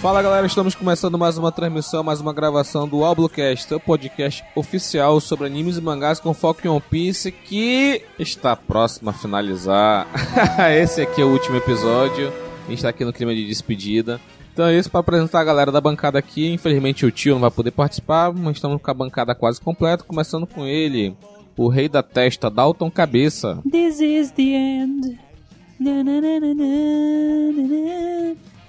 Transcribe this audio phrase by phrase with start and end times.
[0.00, 5.20] Fala galera, estamos começando mais uma transmissão, mais uma gravação do Alblocast, seu podcast oficial
[5.20, 10.06] sobre animes e mangás com foco em One Piece, que está próximo a finalizar.
[10.74, 12.32] Esse aqui é o último episódio,
[12.64, 14.18] a gente está aqui no clima de despedida.
[14.54, 16.50] Então é isso para apresentar a galera da bancada aqui.
[16.50, 20.46] Infelizmente o tio não vai poder participar, mas estamos com a bancada quase completa, começando
[20.46, 21.14] com ele,
[21.58, 23.58] o rei da testa, Dalton Cabeça.
[23.70, 25.20] This is the end.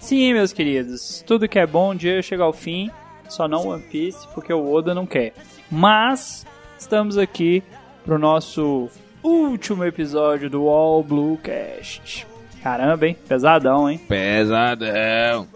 [0.02, 2.90] Sim, meus queridos, tudo que é bom um dia chega ao fim,
[3.30, 5.34] só não One Piece, porque o Oda não quer.
[5.70, 6.46] Mas
[6.78, 7.64] estamos aqui
[8.04, 8.90] pro nosso
[9.24, 12.28] último episódio do All Blue Cast.
[12.64, 13.18] Caramba, hein?
[13.28, 14.00] Pesadão, hein?
[14.00, 15.48] Pesadão.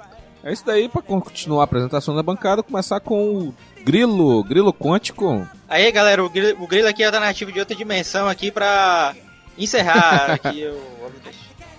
[0.43, 3.53] É isso daí, para continuar a apresentação da bancada, começar com o
[3.83, 5.45] Grilo, Grilo Quântico.
[5.67, 9.15] Aí, galera, o Grilo, o Grilo aqui é alternativo de outra dimensão aqui pra
[9.57, 11.05] encerrar aqui o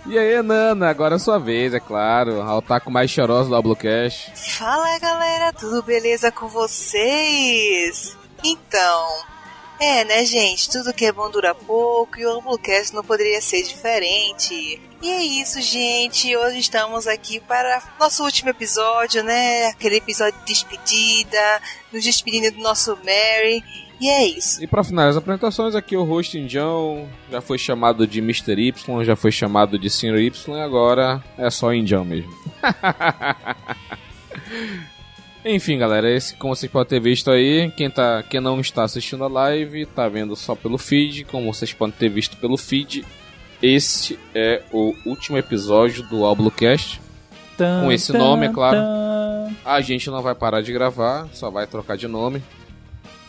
[0.09, 2.41] e aí, Nana, agora é sua vez, é claro.
[2.41, 4.33] A otaku mais chorosa do Ablocast.
[4.57, 8.17] Fala, galera, tudo beleza com vocês?
[8.45, 9.09] Então,
[9.79, 10.71] é, né, gente?
[10.71, 14.81] Tudo que é bom dura pouco e o Ablocast não poderia ser diferente.
[15.03, 16.35] E é isso, gente.
[16.35, 19.67] Hoje estamos aqui para nosso último episódio, né?
[19.67, 21.63] Aquele episódio de despedida,
[21.93, 23.63] nos despedindo do nosso Mary.
[24.01, 24.63] E é isso.
[24.63, 28.53] E para finalizar as apresentações, aqui o host Indião já foi chamado de Mr.
[28.53, 30.19] Y, já foi chamado de Sr.
[30.19, 32.33] Y e agora é só Indião mesmo.
[35.45, 39.23] Enfim, galera, esse, como vocês podem ter visto aí, quem, tá, quem não está assistindo
[39.23, 43.05] a live, tá vendo só pelo feed, como vocês podem ter visto pelo feed,
[43.63, 47.01] esse é o último episódio do Alblocast.
[47.57, 48.79] Com esse nome, é claro.
[49.65, 52.43] A gente não vai parar de gravar, só vai trocar de nome.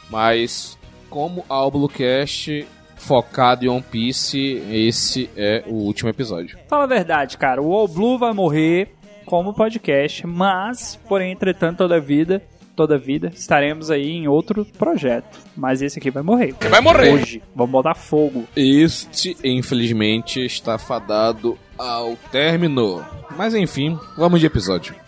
[0.09, 0.77] Mas
[1.09, 6.57] como a Bluecast focado em One Piece, esse é o último episódio.
[6.67, 7.61] Fala a verdade, cara.
[7.61, 8.89] O All Blue vai morrer
[9.25, 12.41] como podcast, mas, porém, entretanto, toda a vida,
[12.75, 15.39] toda vida, estaremos aí em outro projeto.
[15.55, 16.53] Mas esse aqui vai morrer.
[16.69, 17.13] Vai morrer!
[17.13, 17.41] Hoje.
[17.55, 18.45] Vamos botar fogo.
[18.55, 23.05] Este, infelizmente, está fadado ao término.
[23.35, 25.06] Mas enfim, vamos de episódio.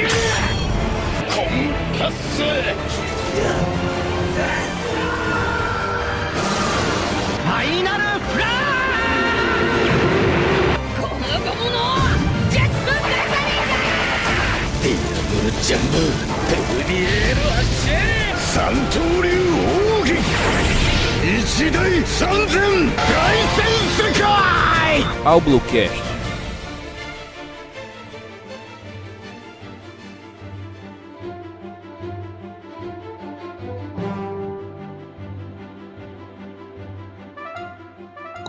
[0.00, 1.44] 球コン
[1.98, 8.46] パスファイナルフラ
[10.76, 11.76] ッゴムゴムの
[12.50, 13.76] ジェットブルサリーだ
[14.82, 15.98] ディアブルジャンボ
[16.48, 18.00] デルリエロアッシェ
[18.36, 19.28] 三刀流
[20.00, 20.16] 奥義
[21.40, 22.18] 一大三
[22.48, 22.56] 千
[22.96, 23.08] 大
[23.56, 23.60] 戦
[23.98, 24.24] 世界
[25.26, 26.09] アウブロキャス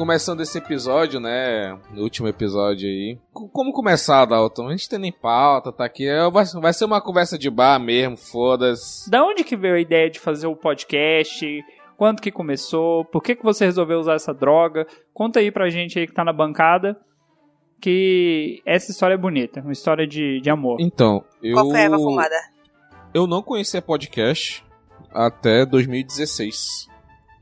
[0.02, 1.78] começando esse episódio, né?
[1.92, 3.20] No último episódio aí.
[3.32, 4.68] Como começar, Dalton?
[4.68, 6.08] A gente tem nem pauta, tá aqui.
[6.08, 9.08] É, vai, vai ser uma conversa de bar mesmo, foda-se.
[9.12, 11.46] Da onde que veio a ideia de fazer o podcast?
[11.96, 13.06] Quando que começou?
[13.06, 14.88] Por que, que você resolveu usar essa droga?
[15.14, 17.00] Conta aí pra gente aí que tá na bancada.
[17.80, 20.78] Que essa história é bonita, uma história de, de amor.
[20.80, 21.54] Então, eu.
[21.54, 22.36] Qual foi a fumada?
[23.14, 24.66] Eu não conhecia podcast
[25.14, 26.90] até 2016.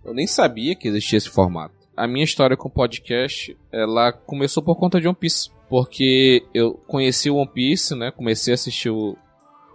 [0.04, 4.78] Eu nem sabia que existia esse formato a minha história com podcast, ela começou por
[4.78, 5.52] conta de One Piece.
[5.68, 8.10] Porque eu conheci o One Piece, né?
[8.10, 9.18] Comecei a assistir o,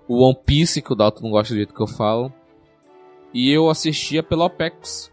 [0.09, 2.33] o One Piece, que o Dalton não gosta do jeito que eu falo.
[3.35, 5.12] E eu assistia pela OPEX,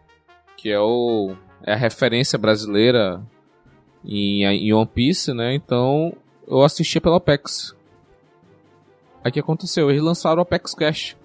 [0.55, 3.21] que é, o, é a referência brasileira
[4.05, 5.53] em, em One Piece, né?
[5.53, 6.13] Então
[6.47, 7.75] eu assistia pela OPEX.
[9.21, 9.89] Aí o que aconteceu?
[9.89, 11.17] Eles lançaram o OPEX Cash.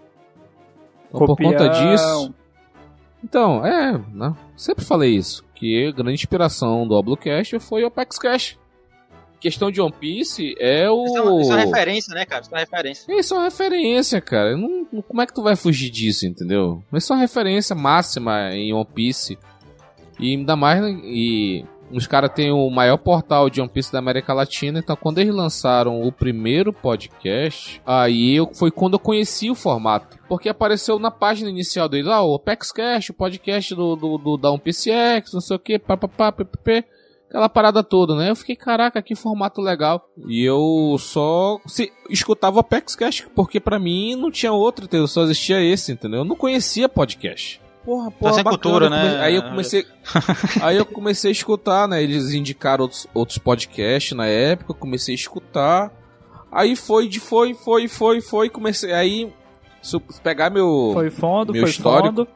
[1.09, 2.35] Então, por conta disso.
[3.23, 4.35] Então, é, né?
[4.57, 8.59] sempre falei isso que a grande inspiração do Oblocast foi o Apex Cash.
[9.41, 11.05] Questão de One Piece é o.
[11.05, 12.43] Isso é, isso é referência, né, cara?
[12.43, 13.21] Isso é referência.
[13.21, 14.57] Isso é uma referência, cara.
[14.57, 16.83] Não, como é que tu vai fugir disso, entendeu?
[16.93, 19.39] Isso é uma referência máxima em One Piece.
[20.19, 20.83] E ainda mais.
[21.05, 25.19] E os caras têm o maior portal de One Piece da América Latina, então quando
[25.19, 30.19] eles lançaram o primeiro podcast, aí eu, foi quando eu conheci o formato.
[30.29, 34.37] Porque apareceu na página inicial dele lá, ah, o ApexCast, o podcast do, do, do,
[34.37, 36.85] da One Piece X, não sei o que, papapá, ppp
[37.29, 38.31] aquela parada toda, né?
[38.31, 40.09] Eu fiquei, caraca, que formato legal.
[40.29, 45.61] E eu só se, escutava o ApexCast, porque para mim não tinha outro, só existia
[45.61, 46.21] esse, entendeu?
[46.21, 48.59] Eu não conhecia podcast porra, porra, tá bacana.
[48.59, 49.21] Cultura, né?
[49.21, 49.87] Aí eu comecei,
[50.61, 52.03] aí eu comecei a escutar, né?
[52.03, 55.93] Eles indicaram outros, outros podcasts na época, comecei a escutar.
[56.51, 59.33] Aí foi de foi, foi, foi, foi, comecei aí
[60.23, 62.09] pegar meu foi fundo, meu foi histórico.
[62.09, 62.29] fundo.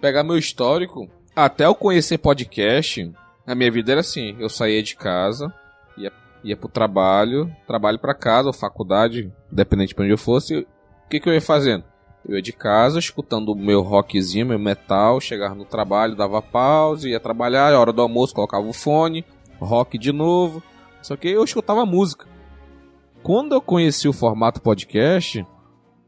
[0.00, 3.10] pegar meu histórico, até eu conhecer podcast,
[3.46, 5.52] a minha vida era assim, eu saía de casa,
[5.96, 6.12] ia,
[6.44, 11.18] ia pro trabalho, trabalho pra casa, ou faculdade, dependente de onde eu fosse, o que,
[11.18, 11.84] que eu ia fazendo?
[12.28, 17.08] Eu ia de casa, escutando o meu rockzinho, meu metal, chegava no trabalho, dava pausa,
[17.08, 19.24] ia trabalhar, hora do almoço colocava o fone,
[19.60, 20.60] rock de novo.
[21.00, 22.26] Só que eu escutava música.
[23.22, 25.46] Quando eu conheci o formato podcast,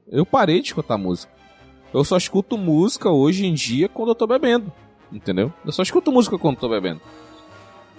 [0.09, 1.33] eu parei de escutar música.
[1.95, 4.73] Eu só escuto música hoje em dia quando eu tô bebendo.
[5.13, 5.53] Entendeu?
[5.65, 7.01] Eu só escuto música quando eu tô bebendo.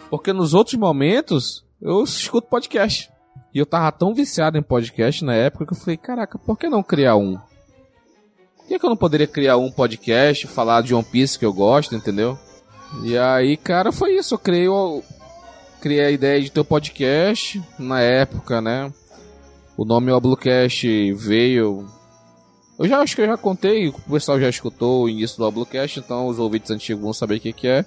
[0.09, 3.09] Porque nos outros momentos, eu escuto podcast.
[3.53, 6.67] E eu tava tão viciado em podcast na época que eu falei, caraca, por que
[6.67, 7.39] não criar um?
[8.69, 11.95] Por que, eu não poderia criar um podcast, falar de One Piece que eu gosto,
[11.95, 12.37] entendeu?
[13.03, 14.35] E aí, cara, foi isso.
[14.35, 15.01] Eu criei, o,
[15.81, 18.93] criei a ideia de ter o um podcast na época, né?
[19.75, 21.87] O nome Oblucast veio.
[22.77, 25.99] Eu já acho que eu já contei, o pessoal já escutou o início do Oblucast,
[25.99, 27.83] então os ouvintes antigos vão saber o que, que é.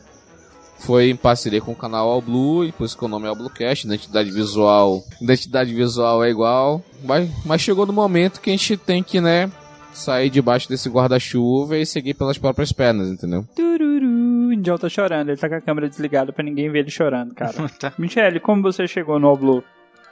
[0.81, 3.31] Foi em parceria com o canal All Blue, e por isso que o nome é
[3.31, 5.05] Oblucast, identidade visual.
[5.21, 6.83] Identidade visual é igual.
[7.05, 9.49] Mas, mas chegou no momento que a gente tem que, né,
[9.93, 13.47] sair debaixo desse guarda-chuva e seguir pelas próprias pernas, entendeu?
[13.55, 14.07] Tururu,
[14.49, 17.35] o Indião tá chorando, ele tá com a câmera desligada pra ninguém ver ele chorando,
[17.35, 17.53] cara.
[17.79, 17.93] Tá.
[17.99, 19.65] Michele, como você chegou no Oblu?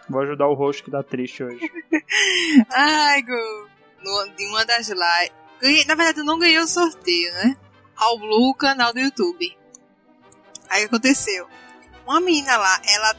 [0.09, 1.61] Vou ajudar o rosto que tá triste hoje.
[2.75, 3.69] Ai, Gu.
[4.03, 5.41] No, de uma das lives.
[5.61, 7.57] Ganhei, na verdade, eu não ganhei o sorteio, né?
[7.97, 9.57] Ao Blue, canal do YouTube.
[10.71, 11.47] Aí aconteceu.
[12.07, 13.15] Uma menina lá, ela.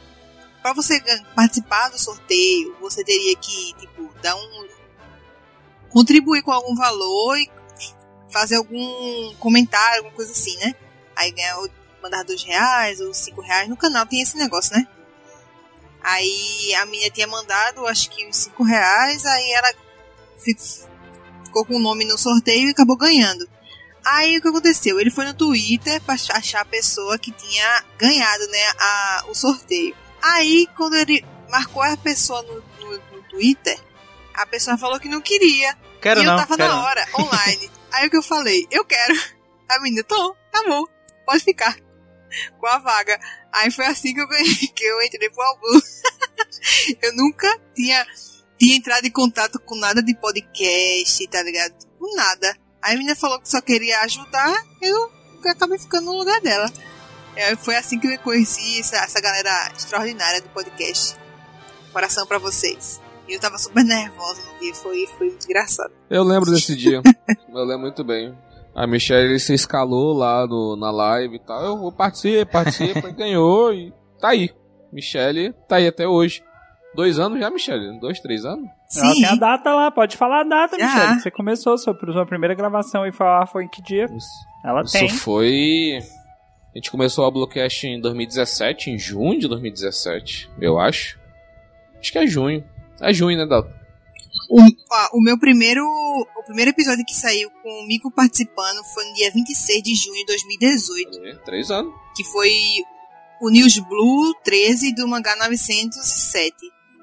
[0.60, 1.00] Pra você
[1.34, 4.68] participar do sorteio, você teria que, tipo, dar um.
[5.92, 7.50] Contribuir com algum valor e
[8.30, 10.74] fazer algum comentário, alguma coisa assim, né?
[11.14, 11.56] Aí ganhar,
[12.02, 13.68] mandar dois reais ou cinco reais.
[13.68, 14.86] No canal tem esse negócio, né?
[16.02, 19.72] Aí a menina tinha mandado, acho que uns 5 reais, aí ela
[20.38, 20.56] fi-
[21.44, 23.48] ficou com o nome no sorteio e acabou ganhando.
[24.04, 24.98] Aí o que aconteceu?
[24.98, 29.94] Ele foi no Twitter ach- achar a pessoa que tinha ganhado né, a, o sorteio.
[30.20, 33.78] Aí quando ele marcou a pessoa no, no, no Twitter,
[34.34, 35.76] a pessoa falou que não queria.
[36.00, 36.84] Quero e não, eu tava quero na não.
[36.84, 37.70] hora, online.
[37.92, 38.66] Aí o que eu falei?
[38.70, 39.14] Eu quero.
[39.68, 40.84] A menina, tô, tá bom,
[41.26, 41.76] pode ficar.
[42.58, 43.18] Com a vaga.
[43.52, 45.66] Aí foi assim que eu ganhei, que eu entrei pro Albu.
[47.02, 48.06] eu nunca tinha,
[48.58, 51.74] tinha entrado em contato com nada de podcast, tá ligado?
[51.98, 52.56] Com nada.
[52.80, 55.12] Aí a menina falou que só queria ajudar, eu
[55.44, 56.72] acabei ficando no lugar dela.
[57.36, 61.16] É, foi assim que eu conheci essa, essa galera extraordinária do podcast.
[61.92, 63.00] Coração pra vocês.
[63.32, 65.90] E eu tava super nervosa no dia, foi, foi muito engraçado.
[66.10, 67.00] Eu lembro desse dia.
[67.48, 68.36] Eu lembro muito bem.
[68.74, 71.64] A Michelle se escalou lá no, na live e tal.
[71.64, 73.90] Eu vou participar, participa, e ganhou e
[74.20, 74.50] tá aí.
[74.92, 76.44] Michelle tá aí até hoje.
[76.94, 77.98] Dois anos já, Michelle?
[77.98, 78.68] Dois, três anos?
[78.94, 80.86] Ela tem a Sim, data lá, pode falar a data, Já.
[80.86, 81.20] Michele.
[81.20, 84.04] Você começou sua, sua primeira gravação e falar foi em que dia?
[84.14, 84.28] Isso,
[84.62, 85.08] Ela isso tem.
[85.08, 86.02] foi.
[86.74, 91.18] A gente começou a Blockcast em 2017, em junho de 2017, eu acho.
[91.98, 92.62] Acho que é junho.
[93.02, 93.72] É junho, né, Dalton?
[94.48, 95.84] O, ó, o meu primeiro.
[95.84, 100.18] O primeiro episódio que saiu com o Mico participando foi no dia 26 de junho
[100.18, 101.26] de 2018.
[101.26, 101.92] É, Três anos.
[102.16, 102.50] Que foi
[103.40, 106.54] o News Blue 13 do mangá 907.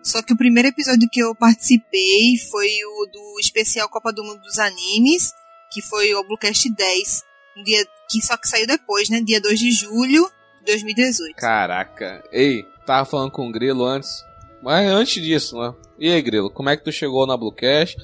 [0.01, 4.41] Só que o primeiro episódio que eu participei foi o do especial Copa do Mundo
[4.41, 5.33] dos Animes,
[5.71, 7.23] que foi o Bluecast 10.
[7.57, 9.21] Um dia que só que saiu depois, né?
[9.21, 10.29] Dia 2 de julho
[10.59, 11.35] de 2018.
[11.35, 12.23] Caraca.
[12.31, 14.23] Ei, tava falando com o Grilo antes.
[14.61, 15.73] Mas antes disso, né?
[15.99, 17.97] E aí, Grilo, como é que tu chegou na Bluecast?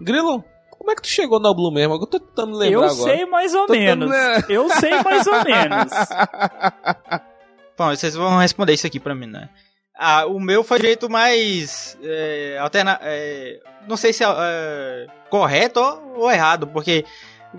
[0.00, 1.94] Grilo, como é que tu chegou na Blue mesmo?
[1.94, 3.16] Eu tô tentando lembrar Eu agora.
[3.16, 4.16] sei mais ou Tô tentando menos.
[4.16, 4.50] lembrar.
[4.50, 5.92] Eu sei mais ou menos.
[7.76, 9.48] Bom, vocês vão responder isso aqui pra mim, né?
[9.96, 15.06] Ah, o meu foi o jeito mais é, alterna, é, não sei se é, é,
[15.28, 17.04] correto ou, ou errado, porque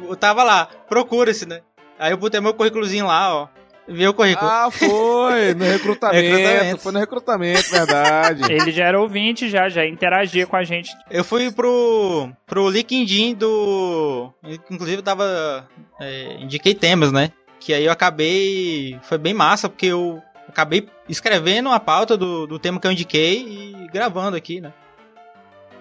[0.07, 1.61] eu tava lá, procura-se, né?
[1.97, 3.47] Aí eu botei meu currículozinho lá, ó.
[3.89, 4.49] O currículo.
[4.49, 5.53] Ah, foi!
[5.55, 6.37] No recrutamento.
[6.37, 6.81] Recrutamento.
[6.81, 8.43] Foi no recrutamento, verdade.
[8.53, 10.91] Ele já era ouvinte, já, já interagia com a gente.
[11.09, 14.31] Eu fui pro, pro LinkedIn do.
[14.69, 15.67] Inclusive eu tava.
[15.99, 17.31] é, indiquei temas, né?
[17.59, 18.99] Que aí eu acabei.
[19.01, 23.39] Foi bem massa, porque eu acabei escrevendo a pauta do, do tema que eu indiquei
[23.39, 24.71] e gravando aqui, né?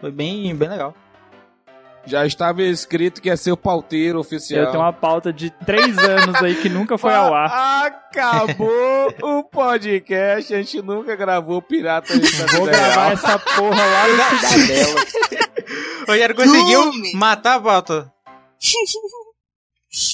[0.00, 0.94] Foi bem, bem legal.
[2.08, 4.64] Já estava escrito que ia ser o pauteiro oficial.
[4.64, 7.50] Eu tenho uma pauta de três anos aí que nunca foi ao ar.
[7.52, 12.14] Ah, Acabou o podcast, a gente nunca gravou Pirata
[12.56, 15.00] Vou gravar essa porra lá no Cidadela.
[16.02, 18.12] O Rogério conseguiu matar a pauta.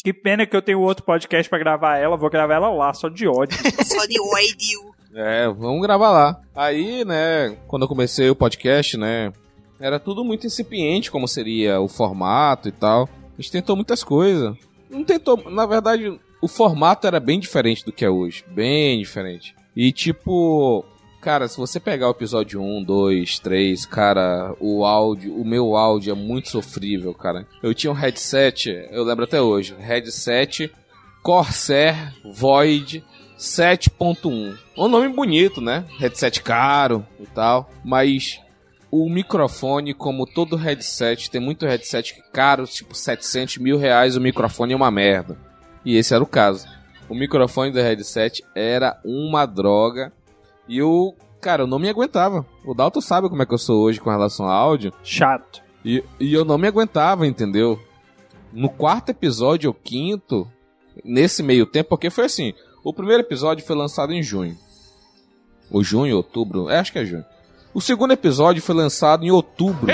[0.05, 3.09] Que pena que eu tenho outro podcast pra gravar ela, vou gravar ela lá, só
[3.09, 3.59] de ódio.
[3.85, 4.95] Só de ódio.
[5.17, 6.41] É, vamos gravar lá.
[6.55, 9.33] Aí, né, quando eu comecei o podcast, né,
[9.81, 13.09] era tudo muito incipiente, como seria o formato e tal.
[13.37, 14.57] A gente tentou muitas coisas.
[14.89, 15.51] não tentou.
[15.51, 18.45] Na verdade, o formato era bem diferente do que é hoje.
[18.49, 19.55] Bem diferente.
[19.75, 20.85] E tipo.
[21.21, 26.13] Cara, se você pegar o episódio 1, 2, 3, cara, o áudio, o meu áudio
[26.13, 27.47] é muito sofrível, cara.
[27.63, 30.71] Eu tinha um headset, eu lembro até hoje, headset
[31.23, 33.03] Corsair Void
[33.39, 34.59] 7.1.
[34.77, 35.87] Um nome bonito, né?
[35.99, 38.39] Headset caro e tal, mas
[38.97, 44.73] o microfone, como todo headset, tem muito headset caro, tipo 700 mil reais, o microfone
[44.73, 45.37] é uma merda.
[45.85, 46.69] E esse era o caso.
[47.09, 50.13] O microfone do headset era uma droga.
[50.69, 52.47] E eu, cara, eu não me aguentava.
[52.65, 54.93] O Dalton sabe como é que eu sou hoje com relação ao áudio.
[55.03, 55.61] Chato.
[55.85, 57.83] E, e eu não me aguentava, entendeu?
[58.53, 60.49] No quarto episódio ou quinto,
[61.05, 64.57] nesse meio tempo, porque foi assim: o primeiro episódio foi lançado em junho.
[65.69, 67.25] Ou junho, outubro, é, acho que é junho.
[67.75, 69.93] O segundo episódio foi lançado em outubro.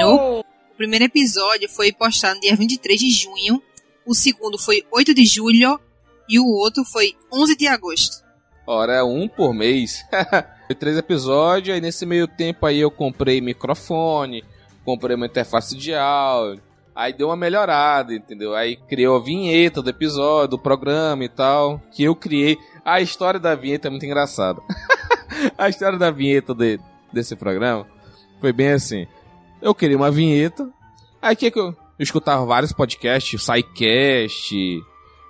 [0.00, 3.62] No o primeiro episódio foi postado no dia 23 de junho,
[4.06, 5.78] o segundo foi 8 de julho
[6.26, 8.24] e o outro foi 11 de agosto.
[8.66, 10.02] Ora, é um por mês.
[10.66, 14.44] Foi três episódios, aí nesse meio tempo aí eu comprei microfone,
[14.84, 16.62] comprei uma interface de áudio,
[16.94, 18.54] aí deu uma melhorada, entendeu?
[18.54, 22.56] Aí criou a vinheta do episódio, do programa e tal, que eu criei.
[22.84, 24.62] A história da vinheta é muito engraçada.
[25.58, 26.78] a história da vinheta de,
[27.12, 27.86] desse programa
[28.40, 29.06] foi bem assim.
[29.60, 30.68] Eu queria uma vinheta,
[31.20, 34.54] aí que, que eu, eu escutava vários podcasts, SciCast,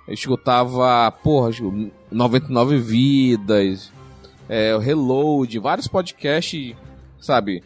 [0.07, 1.51] eu escutava, porra,
[2.11, 3.91] 99 Vidas,
[4.49, 6.75] é, o Reload, vários podcasts,
[7.19, 7.63] sabe,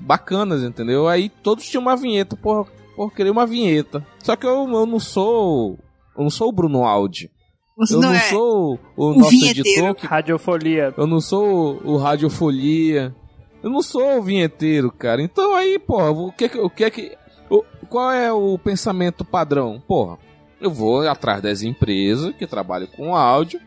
[0.00, 1.06] bacanas, entendeu?
[1.08, 4.04] Aí todos tinham uma vinheta, porra, porra, queria uma vinheta.
[4.20, 5.78] Só que eu, eu não sou.
[6.16, 7.30] Eu não sou o Bruno Aldi.
[7.76, 9.68] Você Eu não, não é sou o, o nosso vinheteiro.
[9.68, 10.92] editor que Radiofolia.
[10.96, 13.14] eu não sou o, o Radiofolia.
[13.62, 15.20] Eu não sou vinheteiro, cara.
[15.22, 17.16] Então aí, porra, o que que- o que é que.
[17.88, 19.82] qual é o pensamento padrão?
[19.86, 20.18] Porra,
[20.60, 23.60] eu vou atrás das empresas que trabalham com áudio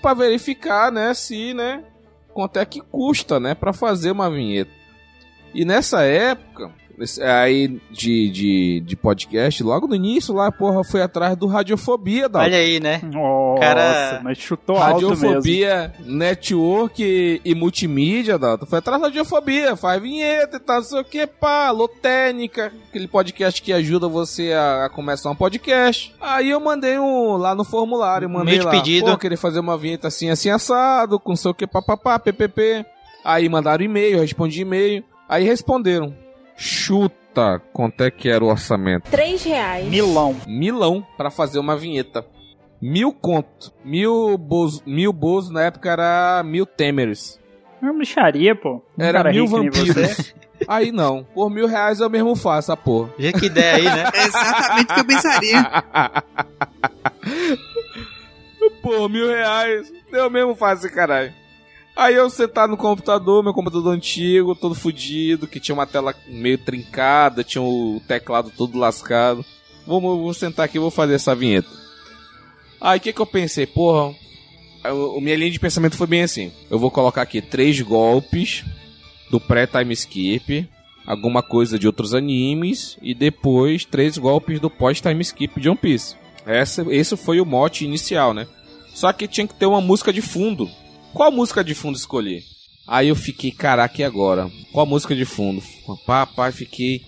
[0.00, 1.84] pra verificar, né, se, né,
[2.32, 4.70] quanto é que custa, né, pra fazer uma vinheta.
[5.54, 6.72] E nessa época,
[7.22, 12.40] aí de, de, de podcast, logo no início lá, porra, foi atrás do Radiofobia, da
[12.40, 13.00] Olha aí, né?
[13.02, 15.26] Nossa, Cara, mas chutou alto mesmo.
[15.26, 18.66] Radiofobia, network e, e multimídia, Dalton.
[18.66, 23.06] Foi atrás da radiofobia, faz vinheta e tal, não sei o que, pá, Lotênica, aquele
[23.08, 26.14] podcast que ajuda você a, a começar um podcast.
[26.20, 29.10] Aí eu mandei um lá no formulário, mandei Meio lá, pedido.
[29.10, 32.84] pô, querer fazer uma vinheta assim, assim, assado, com não sei o que, papapá, ppp.
[33.24, 35.02] Aí mandaram e-mail, eu respondi e-mail.
[35.28, 36.14] Aí responderam,
[36.56, 39.10] chuta quanto é que era o orçamento.
[39.10, 39.86] Três reais.
[39.88, 40.36] Milão.
[40.46, 42.24] milão pra fazer uma vinheta.
[42.80, 43.72] Mil conto.
[43.84, 47.40] Mil bozo, mil bozo na época era mil temeres.
[47.82, 48.82] É uma bicharia, pô.
[48.98, 50.34] Um Era mil vampiros.
[50.68, 51.24] Aí não.
[51.34, 53.10] Por mil reais eu mesmo faço a porra.
[53.18, 54.04] Vê que ideia aí, né?
[54.14, 55.84] É exatamente o que eu pensaria.
[58.80, 59.92] Pô, mil reais.
[60.12, 61.32] Eu mesmo faço esse caralho.
[61.96, 66.58] Aí eu sentar no computador, meu computador antigo, todo fudido, que tinha uma tela meio
[66.58, 69.44] trincada, tinha o teclado todo lascado.
[69.86, 71.68] Vou, vou sentar aqui vou fazer essa vinheta.
[72.80, 73.66] Aí o que, que eu pensei?
[73.66, 74.14] Porra,
[74.82, 76.52] a minha linha de pensamento foi bem assim.
[76.68, 78.64] Eu vou colocar aqui três golpes
[79.30, 80.68] do pré-time skip,
[81.06, 86.16] alguma coisa de outros animes, e depois três golpes do pós-time skip de One Piece.
[86.44, 88.46] Essa, esse foi o mote inicial, né?
[88.94, 90.68] Só que tinha que ter uma música de fundo.
[91.14, 92.42] Qual música de fundo escolher?
[92.86, 94.50] Aí eu fiquei, caraca, e agora?
[94.72, 95.62] Qual música de fundo?
[96.04, 97.02] Papai, fiquei.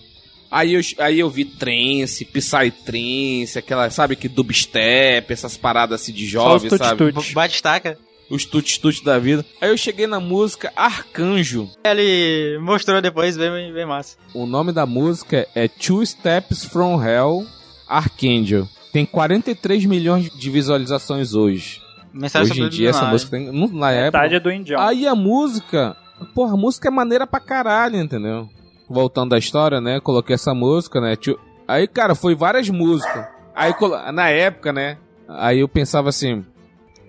[0.49, 6.21] Aí eu, aí eu vi trance, psytrance, aquela, sabe, que dubstep, essas paradas assim de
[6.31, 7.11] Só os jovem, sabe?
[7.11, 7.33] tut-tut.
[7.33, 7.99] Bate-taca.
[8.29, 9.45] Os tut-tut da vida.
[9.59, 11.69] Aí eu cheguei na música Arcanjo.
[11.85, 14.17] Ele mostrou depois, bem, bem massa.
[14.33, 17.45] O nome da música é Two Steps From Hell
[17.87, 18.67] Archangel.
[18.93, 21.81] Tem 43 milhões de visualizações hoje.
[22.13, 23.51] Mensagem hoje em dia essa música tem.
[23.73, 24.17] Na época.
[24.17, 24.81] Metade é do Indião.
[24.81, 25.95] Aí a música.
[26.33, 28.49] Porra, a música é maneira pra caralho, entendeu?
[28.89, 29.99] Voltando à história, né?
[29.99, 31.15] Coloquei essa música, né?
[31.15, 33.27] Tio- Aí, cara, foi várias músicas.
[33.55, 34.97] Aí, colo- na época, né?
[35.27, 36.43] Aí eu pensava assim: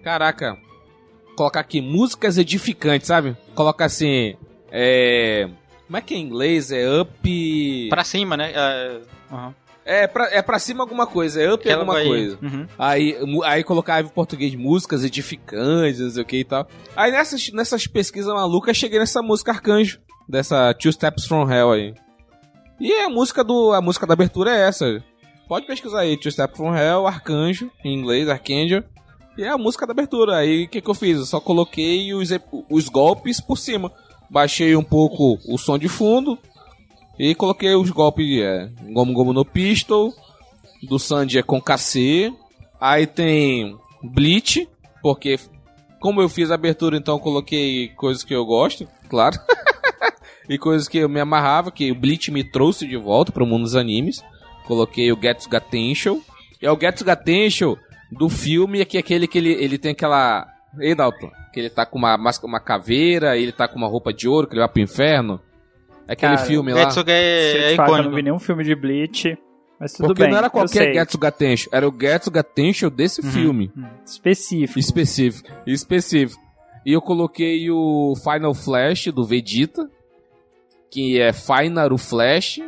[0.03, 0.57] caraca,
[1.37, 3.37] colocar aqui músicas edificantes, sabe?
[3.55, 4.35] Colocar assim.
[4.71, 5.49] É.
[5.87, 6.71] Como é que é em inglês?
[6.71, 7.87] É up.
[7.89, 8.53] Pra cima, né?
[8.55, 9.01] É,
[9.33, 9.55] aham.
[9.91, 12.39] É, pra, é pra cima alguma coisa, é up Aquela alguma vai- coisa.
[12.43, 12.67] Uhum.
[12.79, 16.69] Aí, aí colocava em português músicas edificantes, não sei o que e tal.
[16.95, 21.95] Aí nessas, nessas pesquisas malucas, cheguei nessa música Arcanjo, dessa Two Steps From Hell aí.
[22.79, 25.03] E a música do a música da abertura é essa.
[25.49, 28.85] Pode pesquisar aí, Two Steps From Hell, Arcanjo, em inglês, Archangel.
[29.39, 30.37] E é a música da abertura.
[30.37, 31.17] Aí o que, que eu fiz?
[31.19, 32.29] Eu só coloquei os,
[32.71, 33.91] os golpes por cima.
[34.29, 36.39] Baixei um pouco o som de fundo.
[37.19, 40.15] E coloquei os golpes, é, Gomu Gomu no Pistol,
[40.83, 42.33] do Sandy é com KC.
[42.81, 44.69] Aí tem Bleach,
[45.03, 45.39] porque
[46.01, 49.37] como eu fiz a abertura, então coloquei coisas que eu gosto, claro.
[50.49, 53.47] e coisas que eu me amarrava, que o Bleach me trouxe de volta para o
[53.47, 54.23] mundo dos animes.
[54.67, 56.23] Coloquei o Getsuga Tensho.
[56.63, 57.77] E é o Getsuga Tensho
[58.13, 60.47] do filme, que é aquele que ele, ele tem aquela...
[60.79, 64.29] Ei, Dalton, que ele tá com uma, uma caveira, ele tá com uma roupa de
[64.29, 65.41] ouro, que ele vai pro inferno.
[66.09, 66.81] Aquele Cara, filme lá.
[66.85, 68.15] Getsuga é, é que eu não icônico.
[68.17, 69.39] vi nenhum filme de Bleach,
[69.79, 70.31] mas tudo Porque bem.
[70.31, 70.95] não era qualquer.
[70.95, 73.31] Getsuga Tensho, era o Getsuga Tensho desse Uhum.
[73.31, 73.71] filme.
[73.77, 74.79] Hum, Específico.
[74.79, 75.51] Específico.
[75.67, 76.41] Específico.
[76.87, 79.87] E eu coloquei o Final Flash do Vegeta,
[80.91, 82.61] que é Final Flash.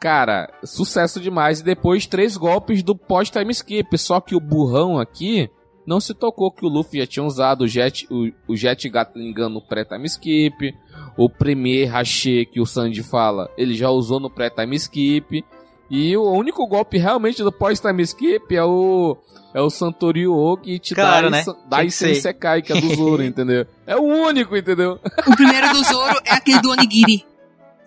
[0.00, 1.60] Cara, sucesso demais.
[1.60, 3.96] E depois três golpes do pós-time skip.
[3.96, 5.48] Só que o burrão aqui
[5.86, 9.48] não se tocou que o Luffy já tinha usado o Jet, o, o Jet Gatlingun
[9.48, 10.74] no pré-time skip.
[11.16, 15.44] O Premier Haché que o Sandy fala, ele já usou no pré-time skip.
[15.90, 19.16] E o único golpe realmente do pós-time skip é o
[19.54, 21.44] é o Santorio que te Claro, dá né?
[21.68, 22.22] dá que isso em ser.
[22.22, 23.64] Sekai, que é do Zoro, entendeu?
[23.86, 24.98] É o único, entendeu?
[25.26, 27.24] O primeiro do Zoro é aquele do Onigiri.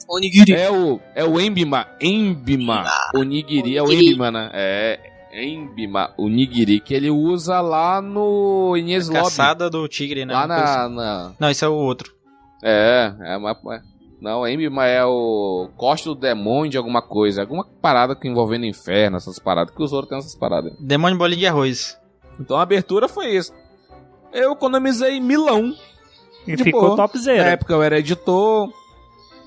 [0.08, 0.54] Onigiri.
[0.54, 4.08] É o é o Embima, Embima, Onigiri, é o Onigiri.
[4.08, 4.50] Embima, né?
[4.54, 5.00] É
[5.34, 9.24] Embima, Onigiri, que ele usa lá no Ines Lobby.
[9.26, 10.34] Caçada do tigre, né?
[10.34, 10.96] Lá na, assim.
[10.96, 11.32] na...
[11.38, 12.17] Não, esse é o outro.
[12.64, 13.52] É, é uma...
[13.52, 13.82] é-
[14.22, 17.42] Não, Embima é o Costa do Demônio de alguma coisa.
[17.42, 19.74] Alguma parada que envolvendo inferno, essas paradas.
[19.76, 20.74] Que o Zoro tem essas paradas.
[20.80, 21.98] Demônio bolinha de arroz.
[22.40, 23.54] Então a abertura foi isso.
[24.34, 25.74] Eu economizei milão.
[26.48, 26.96] E de ficou boa.
[26.96, 27.50] Na topzera.
[27.50, 28.70] época eu era editor.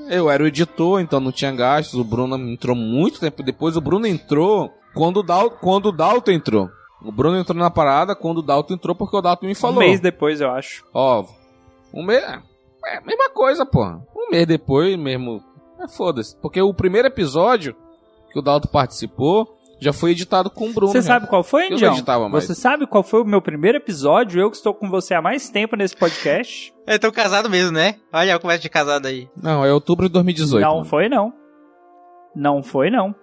[0.08, 1.98] Eu era o editor, então não tinha gastos.
[1.98, 3.76] O Bruno entrou muito tempo depois.
[3.76, 6.68] O Bruno entrou quando o, Dal, quando o Dalton entrou.
[7.02, 9.78] O Bruno entrou na parada quando o Dalton entrou, porque o Dalton me Um falou.
[9.78, 10.84] mês depois, eu acho.
[10.92, 11.24] Ó,
[11.94, 12.24] um mês.
[12.86, 14.02] É mesma coisa, porra.
[14.16, 15.42] Um mês depois mesmo.
[15.80, 16.36] É foda-se.
[16.40, 17.74] Porque o primeiro episódio
[18.32, 20.92] que o Dalton participou já foi editado com o Bruno.
[20.92, 21.14] Você já.
[21.14, 21.92] sabe qual foi, Eu não Indião?
[21.94, 22.44] editava mais.
[22.44, 24.40] Você sabe qual foi o meu primeiro episódio?
[24.40, 26.72] Eu que estou com você há mais tempo nesse podcast.
[26.86, 27.94] É, tão casado mesmo, né?
[28.12, 29.28] Olha a conversa de casado aí.
[29.40, 30.60] Não, é outubro de 2018.
[30.60, 30.84] não mano.
[30.84, 31.32] foi, não.
[32.34, 33.14] Não foi, não.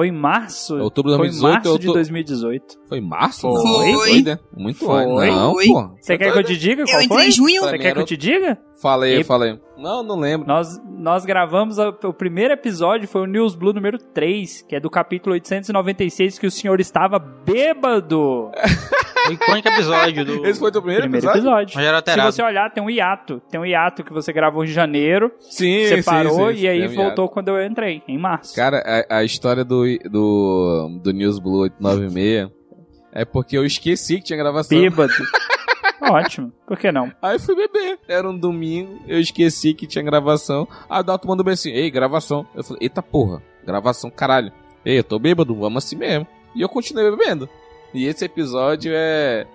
[0.00, 0.78] Foi em março.
[0.78, 2.64] Outubro de foi 2018, em março de tô- 2018.
[2.88, 3.40] Foi em março?
[3.42, 3.92] Foi.
[3.92, 4.22] Foi.
[4.22, 4.38] né?
[4.56, 5.04] Muito Foi.
[5.04, 5.36] antes.
[5.36, 5.66] Não, Foi.
[5.66, 5.90] pô.
[6.00, 7.28] Você quer que eu te diga qual Eu entrei foi?
[7.28, 7.60] em junho.
[7.60, 8.58] Você quer que eu te diga?
[8.80, 9.58] Falei, E- falei.
[9.76, 10.46] Não, não lembro.
[10.46, 14.80] Nós, nós gravamos a- o primeiro episódio, foi o News Blue número 3, que é
[14.80, 18.50] do capítulo 896, que o senhor estava bêbado.
[19.28, 20.46] O icônico episódio do.
[20.46, 21.74] Esse foi o teu primeiro, Primeiro episódio?
[21.76, 22.14] episódio.
[22.14, 23.40] Se você olhar, tem um hiato.
[23.50, 26.68] Tem um hiato que você gravou em janeiro, Sim, você sim, parou sim, sim, e
[26.68, 28.54] aí um voltou quando eu entrei, em março.
[28.56, 32.48] Cara, a, a história do, do, do News Blue 896
[33.12, 34.76] é porque eu esqueci que tinha gravação.
[34.80, 35.12] Bêbado.
[36.00, 36.52] Ótimo.
[36.66, 37.12] Por que não?
[37.20, 37.98] Aí fui beber.
[38.08, 40.66] Era um domingo, eu esqueci que tinha gravação.
[40.88, 42.46] O Dalton mandou bem assim, ei, gravação.
[42.54, 44.52] Eu falei, eita porra, gravação, caralho.
[44.84, 46.26] Ei, eu tô bêbado, vamos assim mesmo.
[46.54, 47.48] E eu continuei bebendo.
[47.92, 49.46] E esse episódio é.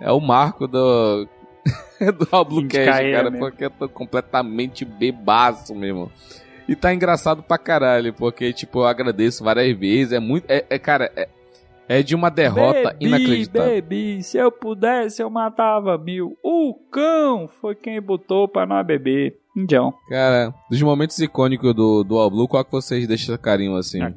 [0.00, 1.26] É o marco do.
[1.98, 3.38] do ele cara, mesmo.
[3.38, 6.10] porque eu tô completamente bebaço mesmo.
[6.68, 10.12] E tá engraçado pra caralho, porque, tipo, eu agradeço várias vezes.
[10.12, 10.44] É muito.
[10.50, 11.28] É, é, cara, é,
[11.88, 13.70] é de uma derrota bebi, inacreditável.
[13.70, 16.36] Bebi, se eu pudesse, eu matava mil.
[16.42, 19.38] O cão foi quem botou pra não beber.
[19.56, 19.92] Indião.
[20.08, 24.02] Cara, dos momentos icônicos do, do All Blue, qual que vocês deixam carinho assim?
[24.02, 24.12] Ah.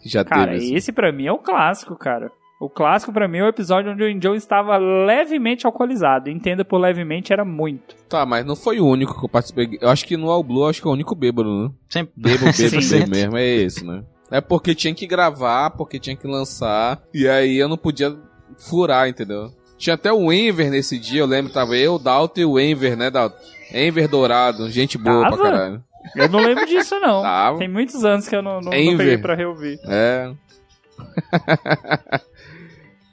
[0.00, 0.74] Que já Cara, teve assim?
[0.76, 2.30] esse pra mim é o clássico, cara.
[2.60, 6.30] O clássico pra mim é o episódio onde o Indião estava levemente alcoolizado.
[6.30, 7.96] Entenda por levemente, era muito.
[8.08, 9.78] Tá, mas não foi o único que eu participei.
[9.80, 11.70] Eu acho que no All Blue, eu acho que é o único bêbado, né?
[11.88, 12.12] Sempre.
[12.16, 12.98] Bebo, bebo, Sim.
[12.98, 14.04] bebo mesmo, é esse, né?
[14.30, 18.16] É porque tinha que gravar, porque tinha que lançar, e aí eu não podia
[18.58, 19.52] furar, entendeu?
[19.76, 22.96] Tinha até o Enver nesse dia, eu lembro, tava eu, o Dalton e o Enver,
[22.96, 23.36] né, Dalton?
[23.72, 25.36] Enver Dourado, gente boa Tava?
[25.36, 25.84] pra caralho.
[26.14, 27.22] Eu não lembro disso, não.
[27.22, 27.58] Tava.
[27.58, 29.78] Tem muitos anos que eu não, não, não peguei pra reouvir.
[29.86, 30.32] É.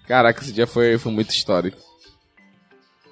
[0.08, 1.78] Caraca, esse dia foi, foi muito histórico.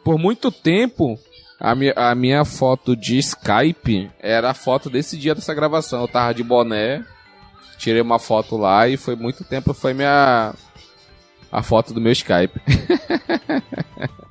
[0.03, 1.17] Por muito tempo,
[1.59, 6.01] a minha, a minha foto de Skype era a foto desse dia dessa gravação.
[6.01, 7.05] Eu tava de boné,
[7.79, 10.53] tirei uma foto lá e foi muito tempo, foi minha.
[11.51, 12.61] A foto do meu Skype.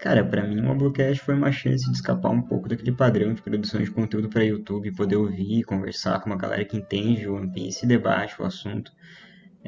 [0.00, 3.42] Cara, pra mim o Oblocast foi uma chance de escapar um pouco daquele padrão de
[3.42, 7.52] produção de conteúdo pra YouTube, poder ouvir, conversar com uma galera que entende o One
[7.52, 8.92] Piece debate o assunto.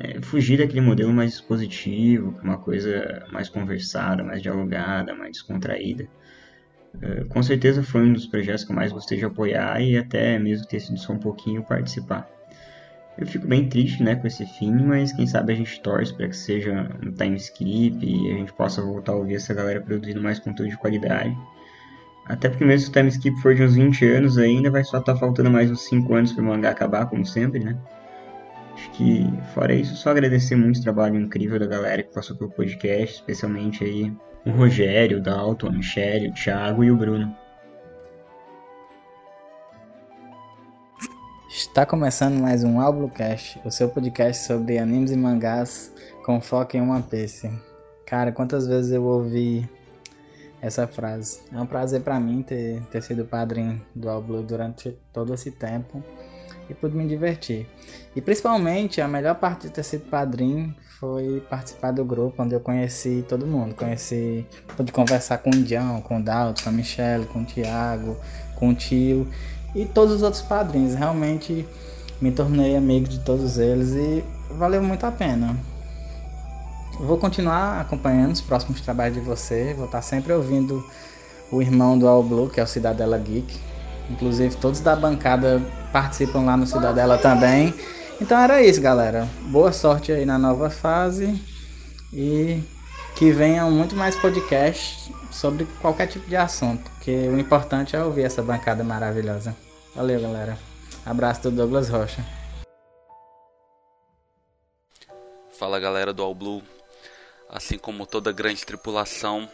[0.01, 6.07] É, fugir daquele modelo mais expositivo, uma coisa mais conversada, mais dialogada, mais descontraída.
[7.03, 10.39] É, com certeza foi um dos projetos que eu mais gostei de apoiar e até
[10.39, 12.29] mesmo ter sido só um pouquinho participar.
[13.19, 16.29] Eu fico bem triste, né, com esse fim, mas quem sabe a gente torce para
[16.29, 20.23] que seja um time skip e a gente possa voltar a ouvir essa galera produzindo
[20.23, 21.37] mais conteúdo de qualidade.
[22.25, 24.99] Até porque mesmo se o time skip for de uns 20 anos ainda, vai só
[24.99, 27.77] estar tá faltando mais uns 5 anos para o mangá acabar, como sempre, né?
[28.79, 32.49] Acho que, fora isso, só agradecer muito o trabalho incrível da galera que passou pelo
[32.49, 37.37] podcast, especialmente aí o Rogério, o Dalton, a Michelle, o Thiago e o Bruno.
[41.51, 45.93] Está começando mais um Alblocast, o seu podcast sobre animes e mangás
[46.25, 47.51] com foco em One Piece.
[48.07, 49.69] Cara, quantas vezes eu ouvi
[50.63, 51.41] essa frase.
[51.53, 56.01] É um prazer para mim ter, ter sido padrinho do All durante todo esse tempo
[56.69, 57.67] e pude me divertir.
[58.15, 62.61] E principalmente a melhor parte de ter sido padrinho foi participar do grupo onde eu
[62.61, 63.75] conheci todo mundo.
[63.75, 68.17] Conheci, pude conversar com o Indião, com o Dalton, com a Michelle, com o Thiago,
[68.57, 69.27] com o tio
[69.75, 70.95] e todos os outros padrinhos.
[70.95, 71.67] Realmente
[72.21, 75.57] me tornei amigo de todos eles e valeu muito a pena.
[76.99, 79.73] Vou continuar acompanhando os próximos trabalhos de você.
[79.75, 80.85] Vou estar sempre ouvindo
[81.53, 83.57] o irmão do All Blue, que é o Cidadela Geek.
[84.11, 85.61] Inclusive, todos da bancada
[85.93, 87.75] participam lá no Cidadela também.
[88.21, 89.29] Então era isso, galera.
[89.43, 91.41] Boa sorte aí na nova fase.
[92.13, 92.63] E
[93.17, 96.91] que venham muito mais podcasts sobre qualquer tipo de assunto.
[96.93, 99.55] Porque o importante é ouvir essa bancada maravilhosa.
[99.95, 100.59] Valeu, galera.
[101.05, 102.25] Abraço do Douglas Rocha.
[105.59, 106.63] Fala galera do All Blue.
[107.49, 109.49] Assim como toda grande tripulação,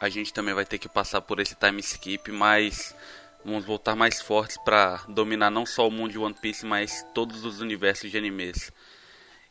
[0.00, 2.94] a gente também vai ter que passar por esse time skip, mas
[3.46, 7.44] vamos voltar mais fortes para dominar não só o mundo de One Piece, mas todos
[7.44, 8.72] os universos de animes.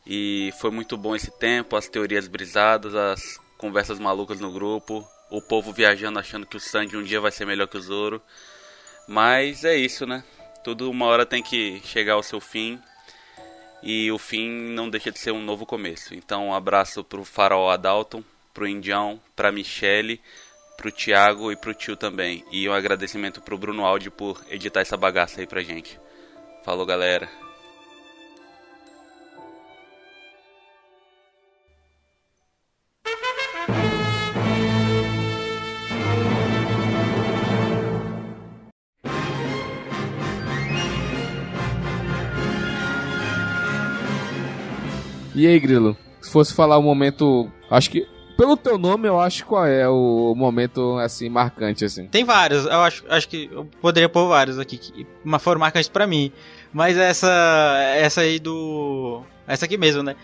[0.06, 5.40] E foi muito bom esse tempo, as teorias brisadas, as conversas malucas no grupo, o
[5.40, 8.20] povo viajando achando que o Sandy um dia vai ser melhor que o Zoro.
[9.08, 10.22] Mas é isso, né?
[10.62, 12.78] Tudo uma hora tem que chegar ao seu fim
[13.82, 16.14] e o fim não deixa de ser um novo começo.
[16.14, 20.20] Então, um abraço pro Farol Adalton, pro Indião, pra Michele,
[20.76, 22.44] pro Thiago e pro tio também.
[22.52, 25.98] E um agradecimento pro Bruno Aldi por editar essa bagaça aí pra gente.
[26.64, 27.28] Falou, galera.
[45.36, 45.94] E aí, Grilo?
[46.22, 47.52] Se fosse falar o um momento.
[47.70, 48.15] Acho que.
[48.36, 52.06] Pelo teu nome, eu acho qual é o momento, assim, marcante, assim.
[52.06, 55.06] Tem vários, eu acho, acho que eu poderia pôr vários aqui, que
[55.40, 56.30] foram marcantes para mim.
[56.72, 57.94] Mas essa.
[57.96, 59.22] Essa aí do.
[59.46, 60.14] Essa aqui mesmo, né?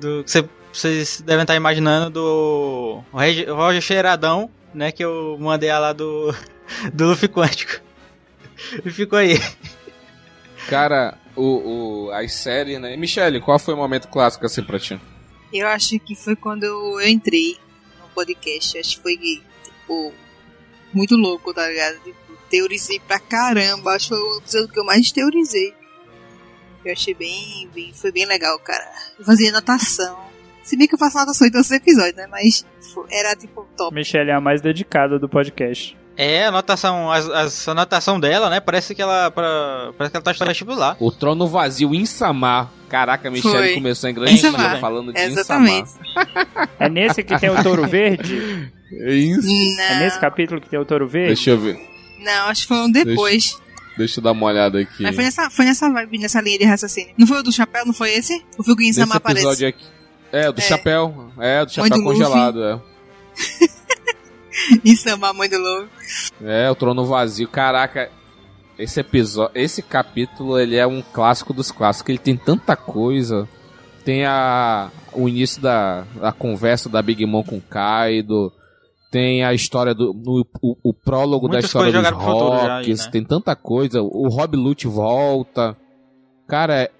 [0.00, 3.02] Do que vocês devem estar imaginando do.
[3.12, 4.90] Roger Cheiradão, né?
[4.90, 6.34] Que eu mandei lá do.
[6.92, 7.82] Do Luffy Quântico.
[8.84, 9.40] E ficou aí.
[10.68, 12.94] Cara, o, o, as séries, né?
[12.96, 15.00] Michele, qual foi o momento clássico assim pra ti?
[15.52, 17.56] Eu acho que foi quando eu entrei
[18.00, 18.78] no podcast.
[18.78, 20.12] Acho que foi, tipo,
[20.92, 21.98] muito louco, tá ligado?
[22.02, 22.18] Tipo,
[22.50, 23.92] teorizei pra caramba.
[23.92, 25.74] Acho que foi o episódio que eu mais teorizei.
[26.84, 27.92] Eu achei bem, bem.
[27.94, 28.86] Foi bem legal, cara.
[29.18, 30.18] Eu fazia natação.
[30.62, 32.26] Se bem que eu faço natação em todos os episódios, né?
[32.26, 32.64] Mas
[33.10, 33.94] era tipo top.
[33.94, 35.96] Michelle é a mais dedicada do podcast.
[36.16, 38.60] É, a anotação, a, a anotação dela, né?
[38.60, 40.96] Parece que ela, pra, parece que ela tá estudando vestibular.
[40.98, 42.72] O trono vazio em Samar.
[42.88, 45.90] Caraca, a Michelle começou em grande estilo falando de Exatamente.
[46.78, 48.72] É nesse que tem o touro verde?
[48.90, 49.46] É isso.
[49.46, 49.84] Não.
[49.84, 51.34] É nesse capítulo que tem o touro verde?
[51.34, 51.78] Deixa eu ver.
[52.20, 53.44] Não, acho que foi um depois.
[53.44, 53.58] Deixa,
[53.96, 55.02] deixa eu dar uma olhada aqui.
[55.02, 57.14] Mas foi nessa, foi nessa vibe, nessa linha de raciocínio.
[57.16, 58.42] Não foi o do chapéu, não foi esse?
[58.56, 59.66] O Fio em Samar aparece.
[59.66, 59.84] Aqui.
[60.32, 60.62] É, o do é.
[60.62, 61.32] chapéu.
[61.38, 62.80] É, do chapéu congelado, é.
[64.84, 65.88] Isso é uma mãe do lobo.
[66.42, 67.48] É, o trono vazio.
[67.48, 68.10] Caraca,
[68.78, 72.10] esse episódio, esse capítulo, ele é um clássico dos clássicos.
[72.10, 73.48] Ele tem tanta coisa.
[74.04, 78.52] Tem a o início da, da conversa da Big Mom com Kaido.
[79.10, 83.04] Tem a história do no, o, o prólogo Muitas da história dos Rocks.
[83.06, 83.10] Né?
[83.10, 84.00] Tem tanta coisa.
[84.00, 85.76] O Rob Lute volta.
[86.46, 86.90] Cara, é,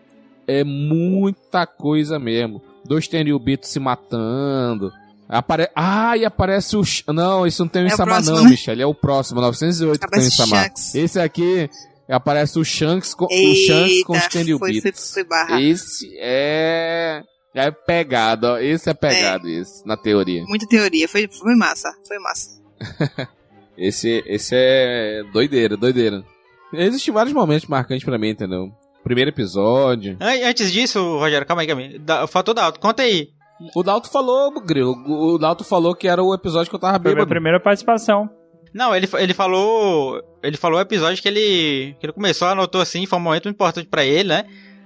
[0.46, 2.60] é muita coisa mesmo.
[2.84, 4.92] Dois Tenryubito se matando.
[5.28, 5.68] Apare...
[5.76, 6.82] Ah, e aparece o.
[7.12, 8.50] Não, isso não tem o é Insama, não, né?
[8.50, 8.74] Michel.
[8.74, 10.70] Ele é o próximo, 908 que tem o Insama.
[10.94, 11.68] Esse aqui
[12.08, 17.22] aparece o Shanks com, Eita, o Shanks com os Tenryl foi, foi, foi Esse é.
[17.54, 18.58] É pegado, ó.
[18.58, 19.60] Esse é pegado, é.
[19.60, 20.44] esse, na teoria.
[20.46, 22.50] Muita teoria, foi, foi massa, foi massa.
[23.76, 26.24] esse, esse é doideira, doideira.
[26.72, 28.70] Existem vários momentos marcantes pra mim, entendeu?
[29.02, 30.16] Primeiro episódio.
[30.20, 32.00] Antes disso, Rogério, calma aí, calma aí.
[32.28, 32.80] Faltou da alto.
[32.80, 33.30] Conta aí.
[33.74, 34.92] O Dalto falou, Grilo.
[35.06, 37.16] O Dalto falou que era o episódio que eu tava bêbado.
[37.16, 38.30] Foi a primeira participação.
[38.72, 40.22] Não, ele, ele falou.
[40.42, 41.96] Ele falou o episódio que ele.
[41.98, 44.44] que ele começou, anotou assim, foi um momento importante para ele, né?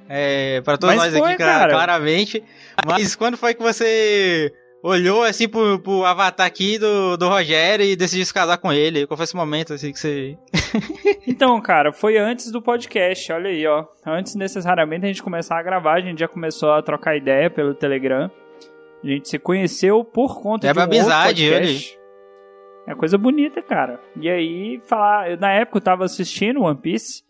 [0.08, 1.72] É, pra todos Mas nós foi, aqui, cara.
[1.72, 2.42] claramente.
[2.86, 7.94] Mas quando foi que você olhou assim pro, pro avatar aqui do, do Rogério e
[7.94, 9.06] decidiu se casar com ele?
[9.06, 10.36] Qual foi esse momento assim que você.
[11.24, 13.84] Então, cara, foi antes do podcast, olha aí, ó.
[14.04, 17.74] Antes necessariamente a gente começar a gravar, a gente já começou a trocar ideia pelo
[17.74, 18.28] Telegram.
[19.02, 21.98] A gente se conheceu por conta É de um uma amizade, outro podcast.
[22.86, 24.00] É coisa bonita, cara.
[24.20, 27.22] E aí, falar, eu, na época eu tava assistindo One Piece.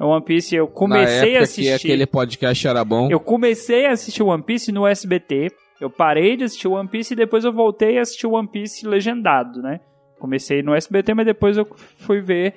[0.00, 1.62] One Piece eu comecei a assistir.
[1.78, 3.08] que aquele podcast era bom.
[3.10, 5.50] Eu comecei a assistir One Piece no SBT.
[5.80, 9.60] Eu parei de assistir One Piece e depois eu voltei a assistir One Piece legendado,
[9.62, 9.80] né?
[10.18, 11.66] Comecei no SBT, mas depois eu
[11.98, 12.54] fui ver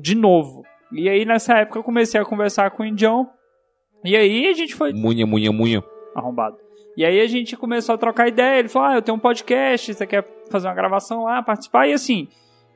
[0.00, 0.64] de novo.
[0.92, 3.28] E aí nessa época eu comecei a conversar com o Indião.
[4.04, 5.82] E aí a gente foi Munha, munha, munha.
[6.14, 6.56] arrombado.
[6.96, 8.58] E aí a gente começou a trocar ideia.
[8.58, 11.86] Ele falou: Ah, eu tenho um podcast, você quer fazer uma gravação lá, participar?
[11.86, 12.28] E assim,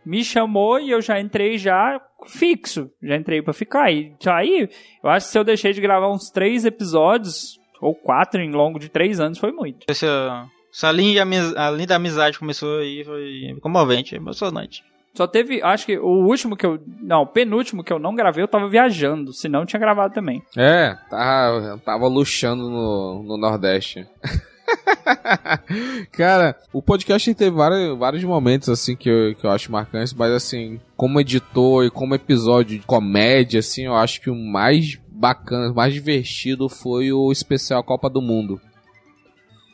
[0.04, 2.90] me chamou e eu já entrei já fixo.
[3.02, 3.90] Já entrei pra ficar.
[3.90, 4.68] E aí,
[5.02, 8.78] eu acho que se eu deixei de gravar uns três episódios, ou quatro em longo
[8.78, 9.86] de três anos, foi muito.
[9.88, 11.22] Essa, essa linha,
[11.56, 14.84] a linha da amizade começou aí, foi comovente, emocionante.
[15.14, 16.80] Só teve, acho que o último que eu.
[17.02, 19.32] Não, o penúltimo que eu não gravei, eu tava viajando.
[19.32, 20.42] Senão eu tinha gravado também.
[20.56, 24.06] É, tava, tava luxando no, no Nordeste.
[26.12, 30.32] Cara, o podcast teve vários, vários momentos assim que eu, que eu acho marcantes, mas
[30.32, 35.72] assim, como editor e como episódio de comédia, assim, eu acho que o mais bacana,
[35.72, 38.60] o mais divertido foi o especial Copa do Mundo.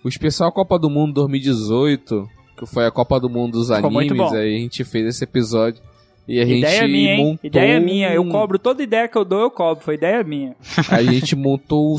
[0.02, 4.32] O especial Copa do Mundo 2018, que foi a Copa do Mundo dos Ficou animes,
[4.32, 5.82] aí a gente fez esse episódio
[6.28, 7.24] e a ideia gente minha, hein?
[7.24, 8.12] montou Ideia minha.
[8.12, 9.84] Eu cobro toda ideia que eu dou, eu cobro.
[9.84, 10.56] Foi ideia minha.
[10.90, 11.98] a gente montou o,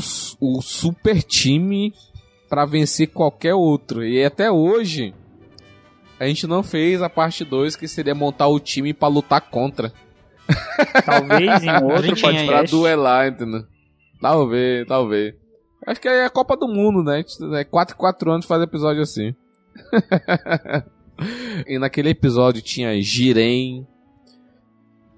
[0.58, 1.94] o super time
[2.48, 4.04] pra vencer qualquer outro.
[4.04, 5.14] E até hoje
[6.20, 9.92] a gente não fez a parte 2, que seria montar o time pra lutar contra.
[11.04, 12.46] Talvez em outro hein?
[12.46, 13.62] Pra duelar, entendeu?
[14.20, 15.34] Talvez, talvez.
[15.86, 17.14] Acho que aí é a Copa do Mundo, né?
[17.14, 19.34] A gente- É 4 4 anos faz episódio assim.
[21.66, 23.86] e naquele episódio tinha Jiren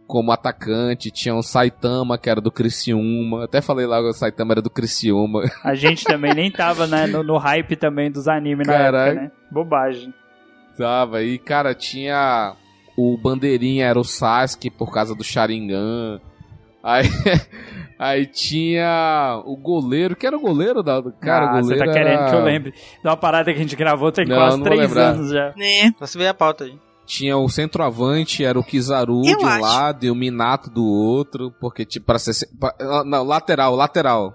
[0.06, 3.44] como atacante, tinha o Saitama, que era do Criciúma.
[3.44, 5.42] Até falei lá que o Saitama era do Criciúma.
[5.62, 9.30] A gente também nem tava né, no, no hype também dos animes na época, né?
[9.52, 10.12] Bobagem.
[10.76, 12.56] Tava, e cara, tinha
[12.96, 16.20] o bandeirinha era o Sasuke por causa do Sharingan.
[16.82, 17.04] Aí,
[18.02, 22.20] aí tinha o goleiro, que era o goleiro da do cara, ah, você tá querendo
[22.20, 24.64] era- que eu lembre de uma parada que a gente gravou tem Não, quase não
[24.64, 25.52] três anos já.
[25.56, 25.92] Né?
[25.98, 26.78] Só se ver a pauta aí.
[27.04, 29.60] Tinha o centroavante, era o Kizaru Eu de um acho.
[29.62, 34.34] lado e o Minato do outro, porque tipo para ser pra- não, lateral, lateral.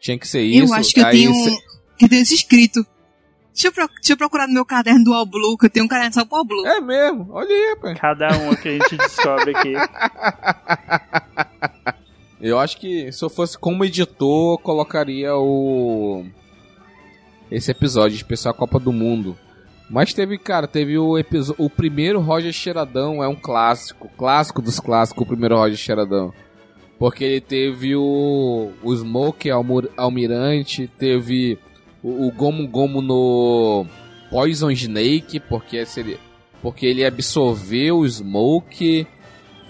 [0.00, 0.72] Tinha que ser isso.
[0.74, 1.56] Eu acho que eu tenho, cê-
[1.96, 2.84] que eu tenho isso escrito.
[3.54, 5.84] Deixa eu, pro- deixa eu procurar no meu caderno do All Blue, que eu tenho
[5.86, 6.64] um caderno só pro All Blue.
[6.66, 7.26] É mesmo.
[7.30, 7.98] Olha aí, rapaz.
[7.98, 9.74] Cada um que a gente descobre aqui.
[12.40, 16.24] Eu acho que se eu fosse como editor, eu colocaria o.
[17.50, 19.36] Esse episódio, especial Copa do Mundo.
[19.90, 21.64] Mas teve, cara, teve o episódio.
[21.64, 24.08] O primeiro Roger Cheiradão é um clássico.
[24.16, 26.32] Clássico dos clássicos, o primeiro Roger Cheiradão.
[26.98, 28.70] Porque ele teve o.
[28.82, 29.48] O Smoke
[29.96, 31.58] Almirante, teve
[32.02, 33.86] o, o Gomu Gomu no
[34.30, 36.18] Poison Snake, porque seria.
[36.62, 39.06] Porque ele absorveu o Smoke.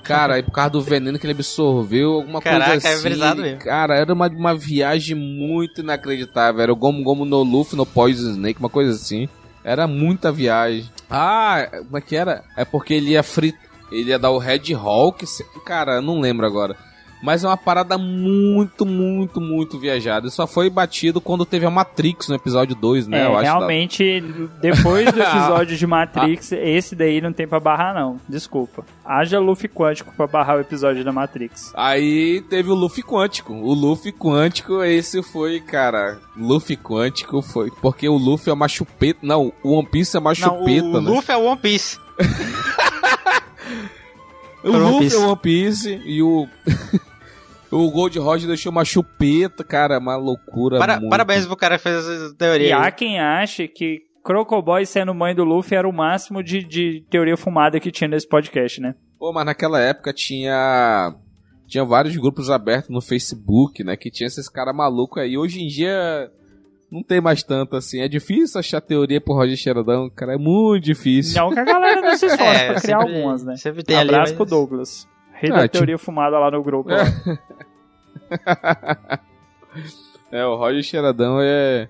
[0.09, 3.03] Cara, aí por causa do veneno que ele absorveu, alguma Caraca, coisa é assim.
[3.03, 3.59] brisado mesmo.
[3.61, 6.61] Cara, era uma, uma viagem muito inacreditável.
[6.63, 9.29] Era o Gomu Gomu no Luffy, no Poison Snake, uma coisa assim.
[9.65, 10.89] Era muita viagem.
[11.11, 12.43] Ah, como é que era?
[12.57, 13.61] É porque ele ia fritar.
[13.91, 15.27] Ele ia dar o Red Hulk.
[15.27, 16.77] se- Cara, eu não lembro agora.
[17.23, 20.29] Mas é uma parada muito, muito, muito viajada.
[20.29, 23.23] E só foi batido quando teve a Matrix no episódio 2, né?
[23.23, 23.43] é, eu acho.
[23.43, 24.21] realmente,
[24.61, 28.17] depois do episódio de Matrix, esse daí não tem pra barrar, não.
[28.29, 28.85] Desculpa.
[29.05, 31.73] Haja Luffy quântico pra barrar o episódio da Matrix.
[31.75, 33.53] Aí teve o Luffy Quântico.
[33.53, 36.19] O Luffy Quântico, esse foi, cara.
[36.37, 37.71] Luffy Quântico foi.
[37.81, 39.21] Porque o Luffy é uma chupeta.
[39.23, 41.11] Não, o One Piece é uma Não, chupeta, o né?
[41.11, 41.99] Luffy é o One Piece.
[44.65, 46.49] O Luffy é o One Piece e o.
[47.71, 49.99] o Gold Roger deixou uma chupeta, cara.
[49.99, 50.79] Uma loucura.
[50.79, 51.11] Para- muito.
[51.11, 52.69] parabéns pro cara que fez essa teoria.
[52.69, 52.83] E aí.
[52.83, 57.37] há quem ache que Crocoboy sendo mãe do Luffy era o máximo de, de teoria
[57.37, 58.95] fumada que tinha nesse podcast, né?
[59.19, 61.15] Pô, mas naquela época tinha.
[61.67, 63.97] Tinha vários grupos abertos no Facebook, né?
[63.97, 65.37] Que tinha esses caras malucos aí.
[65.37, 66.31] Hoje em dia.
[66.91, 68.01] Não tem mais tanto assim.
[68.01, 70.35] É difícil achar teoria pro Roger Xeradão, cara.
[70.35, 71.39] É muito difícil.
[71.39, 73.57] Não que a galera não se esforce É, pra criar sempre- algumas, né?
[73.57, 74.09] Sempre tem ali.
[74.09, 75.07] Abraço mas- pro Douglas.
[75.41, 76.91] Rei Ah, da tipo- teoria fumada lá no grupo.
[76.91, 76.97] ó.
[80.33, 81.89] É, o Roger Xeradão é.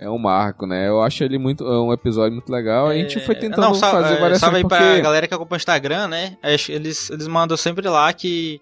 [0.00, 0.86] É um marco, né?
[0.88, 1.64] Eu acho ele muito.
[1.66, 2.86] É um episódio muito legal.
[2.86, 5.02] A gente foi tentando Não, sal- fazer é, várias Salve aí coisas pra porque.
[5.02, 6.36] galera que acompanha o Instagram, né?
[6.68, 8.60] Eles, eles mandam sempre lá que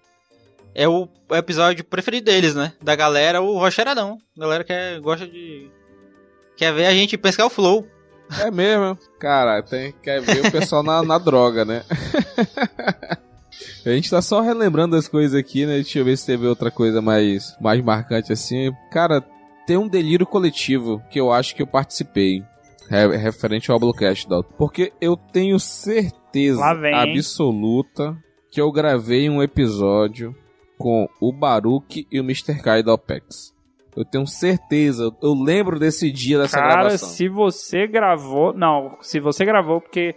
[0.73, 2.73] é o episódio preferido deles, né?
[2.81, 4.17] Da galera, o Rocheradão.
[4.35, 5.69] A galera que gosta de.
[6.55, 7.85] Quer ver a gente pescar o flow.
[8.41, 11.83] É mesmo, cara, tem, quer ver o pessoal na, na droga, né?
[13.85, 15.75] A gente tá só relembrando as coisas aqui, né?
[15.75, 18.71] Deixa eu ver se teve outra coisa mais, mais marcante assim.
[18.91, 19.21] Cara,
[19.65, 22.43] tem um delírio coletivo que eu acho que eu participei.
[22.89, 24.53] Referente ao Bluecast, Dalton.
[24.57, 28.17] Porque eu tenho certeza absoluta
[28.49, 30.33] que eu gravei um episódio
[30.77, 32.61] com o Baruch e o Mr.
[32.61, 33.53] Kai da OPEX.
[33.95, 37.09] Eu tenho certeza, eu lembro desse dia dessa Cara, gravação.
[37.09, 38.53] se você gravou.
[38.53, 40.15] Não, se você gravou, porque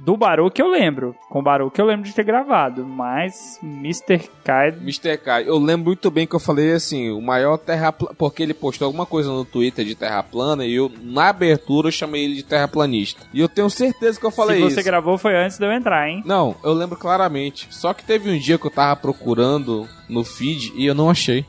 [0.00, 1.14] do Baruch eu lembro.
[1.28, 2.84] Com o Baruch eu lembro de ter gravado.
[2.84, 4.28] Mas Mr.
[4.44, 4.68] Kai.
[4.68, 5.18] Mr.
[5.18, 7.92] Kai, eu lembro muito bem que eu falei assim: o maior terra.
[7.92, 11.92] Porque ele postou alguma coisa no Twitter de terra plana e eu, na abertura, eu
[11.92, 13.22] chamei ele de terraplanista.
[13.32, 14.68] E eu tenho certeza que eu falei isso.
[14.68, 14.88] Se você isso.
[14.88, 16.22] gravou foi antes de eu entrar, hein?
[16.24, 17.68] Não, eu lembro claramente.
[17.70, 21.44] Só que teve um dia que eu tava procurando no feed e eu não achei.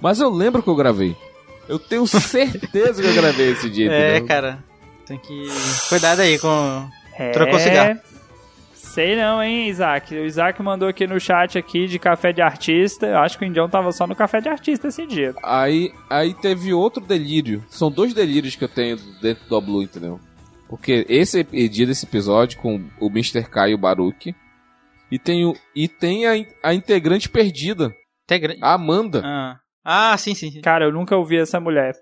[0.00, 1.16] Mas eu lembro que eu gravei.
[1.68, 3.90] Eu tenho certeza que eu gravei esse dia.
[3.90, 4.28] É, entendeu?
[4.28, 4.64] cara.
[5.06, 5.48] Tem que.
[5.88, 6.88] Cuidado aí com.
[7.20, 7.32] É...
[7.32, 8.00] Trocou cigarro.
[8.72, 10.14] Sei não, hein, Isaac.
[10.14, 13.06] O Isaac mandou aqui no chat aqui de café de artista.
[13.06, 15.34] Eu acho que o Indião tava só no café de artista esse dia.
[15.44, 17.62] Aí, aí teve outro delírio.
[17.68, 20.18] São dois delírios que eu tenho dentro do Blue, entendeu?
[20.66, 23.44] Porque esse dia desse episódio com o Mr.
[23.44, 24.34] K e o Baruch.
[25.10, 27.92] E tem, o, e tem a, a integrante perdida.
[28.24, 28.56] Integra...
[28.62, 29.22] A Amanda.
[29.24, 29.60] Ah.
[29.84, 30.62] ah, sim, sim, sim.
[30.62, 31.94] Cara, eu nunca ouvi essa mulher.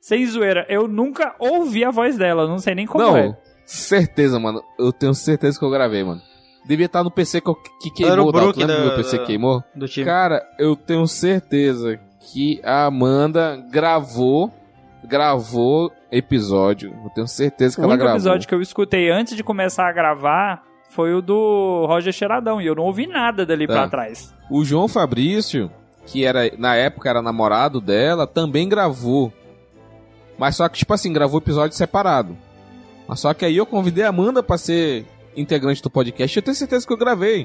[0.00, 3.36] Sem zoeira, eu nunca ouvi a voz dela, não sei nem como não, é.
[3.70, 4.64] Certeza, mano.
[4.76, 6.20] Eu tenho certeza que eu gravei, mano.
[6.66, 9.26] Devia estar no PC que, que queimou, Era o Brook Lembra do meu PC que
[9.26, 9.62] queimou?
[9.74, 10.04] Do time.
[10.04, 14.52] Cara, eu tenho certeza que a Amanda gravou
[15.04, 16.92] gravou episódio.
[17.04, 18.14] Eu tenho certeza que o ela gravou.
[18.14, 22.60] O episódio que eu escutei antes de começar a gravar foi o do Roger Cheiradão
[22.60, 23.72] e eu não ouvi nada dali tá.
[23.74, 24.34] pra trás.
[24.50, 25.70] O João Fabrício,
[26.06, 29.32] que era na época era namorado dela, também gravou.
[30.36, 32.36] Mas só que tipo assim, gravou episódio separado.
[33.10, 35.04] Mas só que aí eu convidei a Amanda pra ser
[35.36, 36.36] integrante do podcast.
[36.36, 37.44] Eu tenho certeza que eu gravei.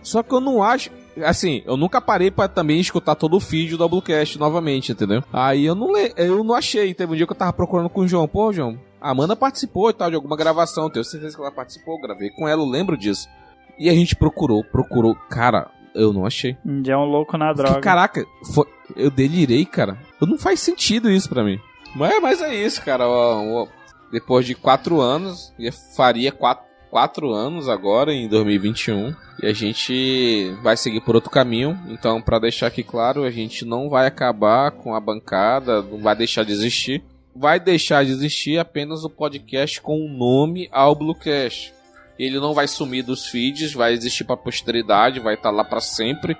[0.00, 0.92] Só que eu não acho.
[1.24, 5.24] Assim, eu nunca parei para também escutar todo o feed do Doublecast novamente, entendeu?
[5.32, 6.94] Aí eu não, eu não achei.
[6.94, 8.28] Teve um dia que eu tava procurando com o João.
[8.28, 10.88] Pô, João, a Amanda participou e tal de alguma gravação.
[10.88, 12.00] Tenho certeza que ela participou.
[12.00, 13.28] Gravei com ela, eu lembro disso.
[13.76, 15.16] E a gente procurou, procurou.
[15.28, 16.56] Cara, eu não achei.
[16.84, 17.74] Já é um louco na droga.
[17.74, 19.98] Que, caraca, foi, eu delirei, cara.
[20.20, 21.58] Não faz sentido isso para mim.
[21.96, 23.08] Mas, mas é isso, cara.
[23.08, 23.68] O, o,
[24.10, 25.52] depois de quatro anos,
[25.96, 29.14] faria quatro, quatro anos agora, em 2021.
[29.42, 31.78] E a gente vai seguir por outro caminho.
[31.88, 36.16] Então, para deixar aqui claro, a gente não vai acabar com a bancada, não vai
[36.16, 37.04] deixar de existir.
[37.34, 41.74] Vai deixar de existir apenas o podcast com o nome ao Bluecast.
[42.18, 45.80] Ele não vai sumir dos feeds, vai existir para posteridade, vai estar tá lá para
[45.80, 46.34] sempre.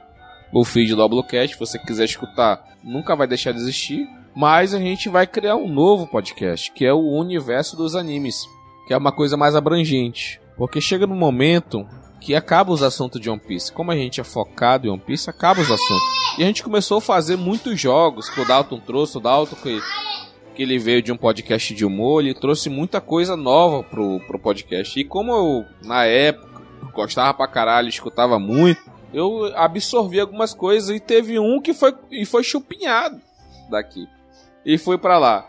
[0.52, 4.08] O feed do Bluecast, se você quiser escutar, nunca vai deixar de existir.
[4.36, 8.46] Mas a gente vai criar um novo podcast, que é o universo dos animes,
[8.86, 10.38] que é uma coisa mais abrangente.
[10.58, 11.88] Porque chega no momento
[12.20, 13.72] que acaba os assuntos de One Piece.
[13.72, 16.36] Como a gente é focado em One Piece, acaba os assuntos.
[16.36, 19.80] E a gente começou a fazer muitos jogos que o Dalton trouxe, o Dalton que,
[20.54, 24.38] que ele veio de um podcast de humor, ele trouxe muita coisa nova pro, pro
[24.38, 25.00] podcast.
[25.00, 28.82] E como eu, na época, gostava pra caralho, escutava muito,
[29.14, 33.18] eu absorvi algumas coisas e teve um que foi, e foi chupinhado
[33.70, 34.06] daqui.
[34.66, 35.48] E foi para lá.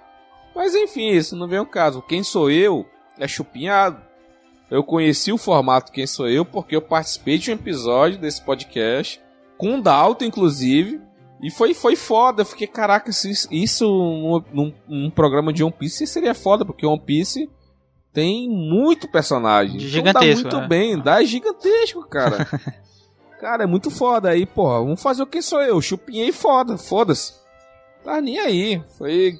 [0.55, 2.03] Mas enfim, isso não vem ao caso.
[2.03, 2.85] Quem sou eu
[3.19, 4.07] é chupinhado.
[4.69, 9.21] Eu conheci o formato Quem Sou Eu porque eu participei de um episódio desse podcast,
[9.57, 11.01] com o Dalton, inclusive,
[11.41, 12.41] e foi, foi foda.
[12.41, 16.85] Eu fiquei, caraca, isso, isso num, num, num, programa de One Piece seria foda, porque
[16.85, 17.49] One Piece
[18.11, 19.79] tem muito personagem.
[19.79, 20.47] Gigantesco.
[20.47, 20.67] Então dá muito né?
[20.67, 22.45] bem, dá gigantesco, cara.
[23.39, 24.29] cara, é muito foda.
[24.29, 25.81] Aí, porra, vamos fazer o Quem Sou Eu.
[25.81, 27.33] Chupinhei foda, foda-se.
[28.07, 28.81] Tá nem aí.
[28.97, 29.37] Foi.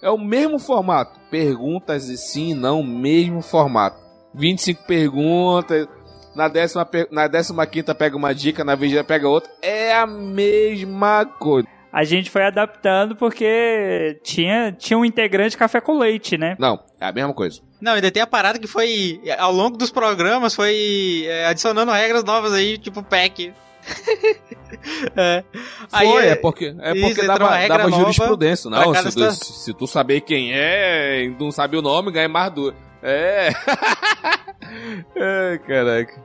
[0.00, 1.18] É o mesmo formato.
[1.28, 3.98] Perguntas e sim, não, mesmo formato.
[4.32, 5.88] 25 perguntas.
[6.36, 9.50] Na décima, na décima quinta pega uma dica, na vigília pega outra.
[9.60, 11.66] É a mesma coisa.
[11.92, 16.54] A gente foi adaptando porque tinha, tinha um integrante café com leite, né?
[16.60, 17.60] Não, é a mesma coisa.
[17.80, 22.22] Não, ainda tem a parada que foi, ao longo dos programas, foi é, adicionando regras
[22.22, 23.52] novas aí, tipo PEC.
[25.16, 25.44] é.
[25.92, 28.70] Aí, Foi, é porque, é porque dava, dava jurisprudência.
[28.70, 32.52] Não, se tu, se tu, saber quem é e não sabe o nome, ganha mais
[32.52, 32.74] duas.
[33.02, 33.50] É.
[35.14, 36.22] é, caraca.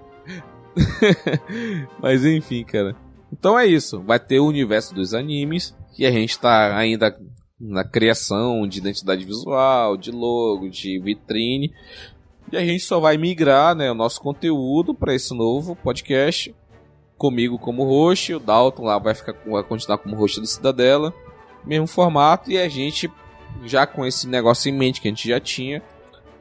[2.01, 2.95] Mas enfim, cara.
[3.32, 4.01] Então é isso.
[4.01, 5.76] Vai ter o universo dos animes.
[5.93, 7.16] Que a gente tá ainda
[7.59, 11.74] na criação de identidade visual, de logo, de vitrine.
[12.51, 16.53] E a gente só vai migrar né, o nosso conteúdo para esse novo podcast
[17.22, 21.13] comigo como host, o Dalton lá vai, ficar, vai continuar como host do Cidadela,
[21.63, 23.11] mesmo formato, e a gente,
[23.63, 25.84] já com esse negócio em mente que a gente já tinha,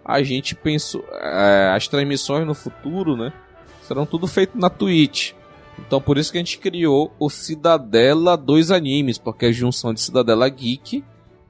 [0.02, 3.30] a gente pensou, é, as transmissões no futuro, né,
[3.82, 5.32] serão tudo feito na Twitch.
[5.78, 9.92] Então por isso que a gente criou o Cidadela dos Animes, porque é a junção
[9.92, 11.04] de Cidadela Geek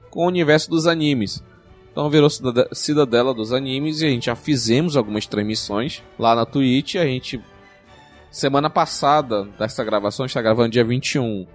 [0.09, 1.41] com o universo dos animes.
[1.89, 2.29] Então virou
[2.73, 6.95] Cidadela dos Animes e a gente já fizemos algumas transmissões lá na Twitch.
[6.95, 7.41] A gente,
[8.31, 11.45] semana passada dessa gravação, a gente tá gravando dia 21.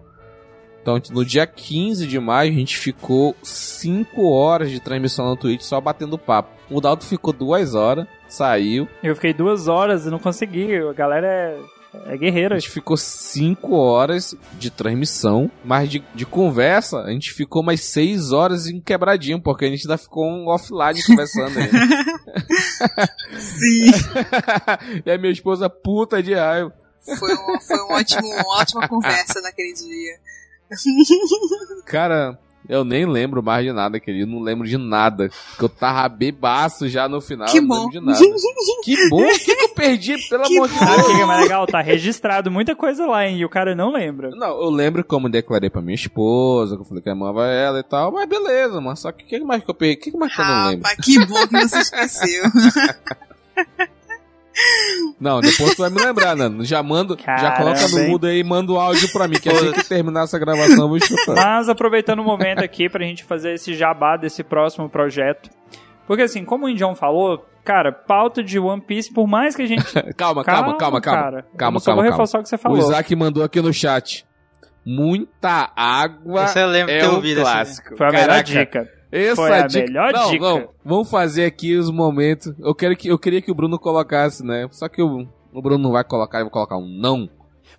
[0.82, 5.62] Então no dia 15 de maio a gente ficou 5 horas de transmissão na Twitch
[5.62, 6.50] só batendo papo.
[6.70, 8.86] O Dalto ficou 2 horas, saiu.
[9.02, 10.76] Eu fiquei 2 horas e não consegui.
[10.76, 11.58] A galera é
[12.06, 12.54] é guerreiro.
[12.54, 17.80] A gente ficou 5 horas de transmissão, mas de, de conversa, a gente ficou mais
[17.82, 21.70] 6 horas em quebradinho, porque a gente ainda ficou um offline conversando aí.
[23.38, 23.90] Sim.
[25.04, 26.72] e a minha esposa puta de raiva.
[27.18, 30.18] Foi, um, foi um ótimo, uma ótima conversa naquele dia.
[31.86, 32.38] Cara,
[32.68, 34.30] eu nem lembro mais de nada, querido.
[34.30, 35.30] Não lembro de nada.
[35.58, 37.48] Que eu tava bebaço já no final.
[37.48, 37.74] Que não bom.
[37.74, 38.18] lembro de nada.
[38.84, 39.22] que bom.
[39.22, 40.78] O que, que eu perdi, pelo Que amor de bom.
[40.80, 41.16] Sabe o Deus?
[41.16, 41.66] que é mais legal?
[41.66, 43.38] Tá registrado muita coisa lá, hein?
[43.38, 44.30] E o cara não lembra.
[44.30, 47.82] Não, eu lembro como declarei pra minha esposa, que eu falei que amava ela e
[47.82, 48.96] tal, mas beleza, mano.
[48.96, 49.96] Só que o que mais que eu perdi?
[49.96, 50.88] O que mais que eu não lembro?
[50.88, 52.44] Rapaz, que bom que você esqueceu.
[55.20, 56.64] Não, depois tu vai me lembrar, Nando.
[56.64, 59.72] Já mando, já coloca no mudo aí e manda o áudio pra mim, que assim
[59.72, 61.34] que terminar essa gravação eu vou escutar.
[61.34, 65.50] Mas aproveitando o momento aqui pra gente fazer esse jabá desse próximo projeto.
[66.06, 69.66] Porque assim, como o Indião falou, cara, pauta de One Piece, por mais que a
[69.66, 69.84] gente.
[70.16, 71.00] Calma, calma, calma, calma.
[71.22, 71.46] cara.
[71.56, 72.10] Calma, Eu só calma, vou calma.
[72.10, 72.78] reforçar o que você O falou.
[72.78, 74.24] Isaac mandou aqui no chat.
[74.84, 77.96] Muita água Esse eu lembro é que eu um dessa- clássico.
[77.96, 78.88] Foi a melhor Caraca, dica.
[79.10, 79.86] Essa Foi a dica...
[79.86, 80.44] melhor não, dica.
[80.44, 82.52] Não, vamos fazer aqui os momentos.
[82.58, 84.66] Eu quero que eu queria que o Bruno colocasse, né?
[84.72, 87.28] Só que o, o Bruno não vai colocar, eu vou colocar um não.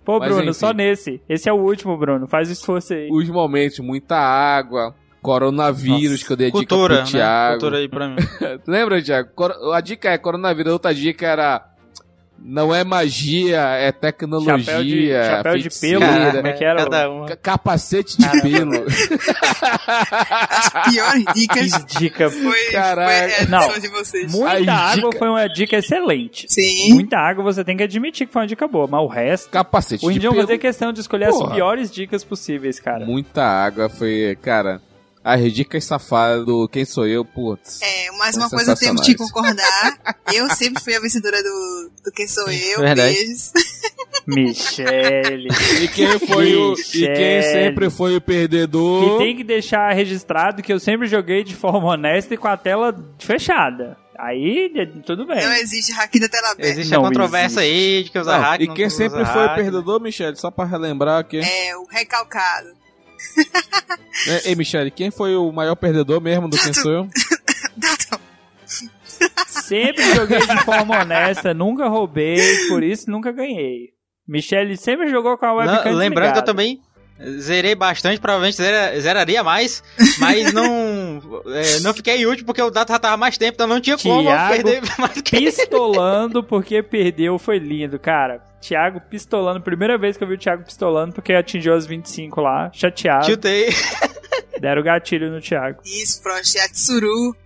[0.04, 0.52] Pô, Mas, Bruno, enfim.
[0.54, 1.20] só nesse.
[1.28, 2.26] Esse é o último, Bruno.
[2.26, 3.08] Faz o esforço aí.
[3.10, 6.26] Os momentos, muita água, coronavírus Nossa.
[6.26, 7.10] que eu dei a dica Cultura, pro né?
[7.10, 7.52] Thiago.
[7.52, 8.16] Cultura aí pra mim.
[8.66, 9.30] Lembra, Thiago?
[9.74, 11.67] A dica é coronavírus, outra dica era
[12.40, 16.82] não é magia, é tecnologia, Chapéu de, chapéu de pelo, feiticeira, como é que era?
[16.84, 17.26] Cada um.
[17.26, 18.42] ca- capacete de Caramba.
[18.42, 18.86] pelo.
[19.88, 22.30] As piores dicas Que dica.
[22.30, 23.10] foi, Caraca.
[23.28, 23.62] foi a Não.
[23.64, 24.32] edição de vocês.
[24.32, 24.68] Muita As
[24.98, 26.46] água dica- foi uma dica excelente.
[26.48, 26.94] Sim.
[26.94, 29.50] Muita água você tem que admitir que foi uma dica boa, mas o resto.
[29.50, 30.46] capacete O de Indião pelo.
[30.46, 31.54] vai ter questão de escolher as Porra.
[31.54, 33.04] piores dicas possíveis, cara.
[33.04, 34.80] Muita água, foi, cara.
[35.30, 37.82] As dicas safadas do Quem Sou Eu, putz.
[37.82, 40.16] É, mais uma coisa temos que concordar.
[40.32, 42.80] Eu sempre fui a vencedora do, do Quem Sou Eu.
[42.80, 43.14] Verdade.
[43.14, 43.52] Beijos.
[44.26, 45.48] Michele.
[45.82, 46.72] E quem foi o.
[46.72, 47.42] E quem Michele.
[47.42, 49.18] sempre foi o perdedor.
[49.18, 52.56] que tem que deixar registrado que eu sempre joguei de forma honesta e com a
[52.56, 53.98] tela fechada.
[54.18, 54.72] Aí,
[55.04, 55.44] tudo bem.
[55.44, 56.72] Não existe hack da tela aberta.
[56.72, 58.60] Existe Não a controvérsia aí de que usa Não, hack.
[58.62, 59.54] e quem sempre hack, foi o né?
[59.54, 60.36] perdedor, Michele?
[60.36, 61.38] Só pra relembrar aqui.
[61.38, 62.78] É, o recalcado.
[64.26, 67.08] É, Ei, Michele, quem foi o maior perdedor mesmo do Quem Sou Eu?
[69.46, 73.90] Sempre joguei de forma honesta, nunca roubei, por isso nunca ganhei.
[74.26, 76.80] Michele sempre jogou com a webcam Não, lembrando que eu também
[77.40, 79.82] zerei bastante, provavelmente zera- zeraria mais,
[80.18, 80.87] mas não
[81.46, 84.20] é, não fiquei útil porque o dado já tava mais tempo, então não tinha como
[84.20, 88.42] eu Thiago perder mais que Pistolando porque perdeu, foi lindo, cara.
[88.60, 92.70] Thiago pistolando, primeira vez que eu vi o Thiago pistolando porque atingiu as 25 lá,
[92.72, 93.26] chateado.
[93.26, 93.68] chutei.
[94.60, 95.80] Deram gatilho no Thiago.
[95.84, 96.40] Isso, pronto.
[96.40, 97.36] A Tsuru.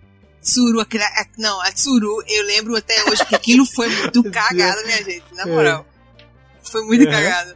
[0.41, 4.83] Tsuru, aquela, a- não, a Tsuru, eu lembro até hoje, porque aquilo foi muito cagado,
[4.87, 5.23] minha gente.
[5.35, 5.87] Na moral.
[6.63, 7.11] Foi muito Uhum.
[7.11, 7.55] cagado.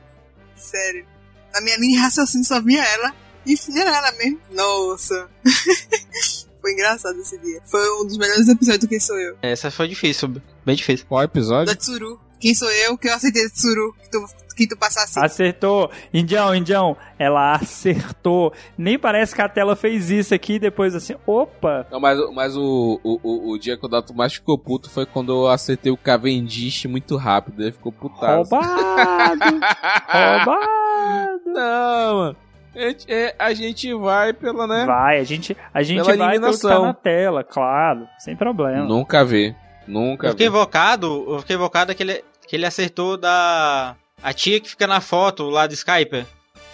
[0.55, 1.07] Sério.
[1.55, 3.14] Na minha linha de raciocínio só via ela.
[3.47, 4.40] E ela mesmo.
[4.51, 5.28] Nossa.
[6.61, 7.61] foi engraçado esse dia.
[7.64, 9.36] Foi um dos melhores episódios do Quem Sou Eu.
[9.40, 10.28] Essa foi difícil,
[10.64, 11.07] bem difícil.
[11.07, 11.66] Qual episódio?
[11.66, 12.20] Da Tsuru.
[12.40, 12.99] Quem sou eu?
[12.99, 13.94] Que eu aceitei a Tsuru.
[13.94, 14.26] Que tu,
[14.57, 15.18] que tu passasse.
[15.18, 15.90] Acertou.
[16.12, 18.53] Indião, Indião, ela acertou.
[18.76, 21.86] Nem parece que a tela fez isso aqui e depois assim, opa.
[21.90, 25.07] Não, mas, mas o, o, o, o dia que o Dato mais ficou puto foi
[25.07, 27.62] quando eu acertei o Cavendish muito rápido.
[27.62, 28.51] Ele ficou putaço.
[28.51, 29.40] Roubado.
[30.12, 31.40] Roubado.
[31.47, 32.45] Não, mano.
[32.77, 34.85] A gente, é, a gente vai pela, né?
[34.85, 36.83] Vai, a gente, a gente Pela vai pelo que tá eliminação.
[36.85, 38.07] na tela, claro.
[38.18, 38.85] Sem problema.
[38.85, 39.55] Nunca vê.
[39.89, 40.55] Nunca Eu fiquei vê.
[40.55, 43.95] invocado, eu fiquei invocado que ele, que ele acertou da.
[44.22, 46.27] A tia que fica na foto lá do Skype.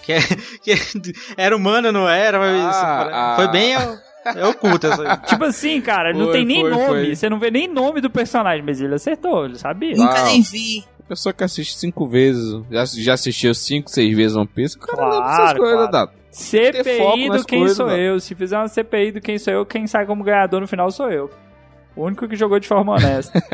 [0.03, 0.19] Que, é,
[0.63, 0.75] que
[1.37, 2.39] era humana, não era?
[2.39, 3.49] Mas Ah, foi ah.
[3.49, 5.17] bem é, oculto essa.
[5.27, 6.87] Tipo assim, cara, não Foi, tem nem foi, nome.
[6.87, 7.15] foi.
[7.17, 9.95] Você não vê nem nome do personagem, mas ele acertou, ele sabia.
[9.97, 10.07] Não.
[10.07, 10.85] Nunca nem vi.
[11.13, 15.05] Pessoa que assiste cinco vezes, já, já assistiu cinco, seis vezes One Piece, o cara
[15.11, 16.11] lembra essas Claro, coisas, claro.
[16.31, 17.91] CPI do Quem coisas, Sou.
[17.91, 18.19] Eu.
[18.19, 21.11] Se fizer uma CPI do Quem Sou Eu, quem sai como ganhador no final sou
[21.11, 21.29] eu.
[21.95, 23.39] O único que jogou de forma honesta.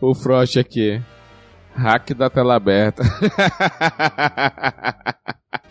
[0.00, 1.00] O Frost aqui.
[1.72, 3.04] Hack da tela aberta.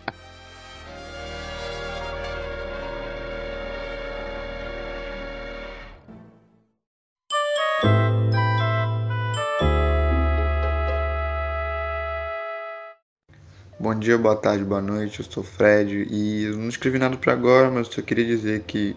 [13.78, 17.32] Bom dia, boa tarde, boa noite, eu sou Fred e eu não escrevi nada pra
[17.32, 18.96] agora, mas só queria dizer que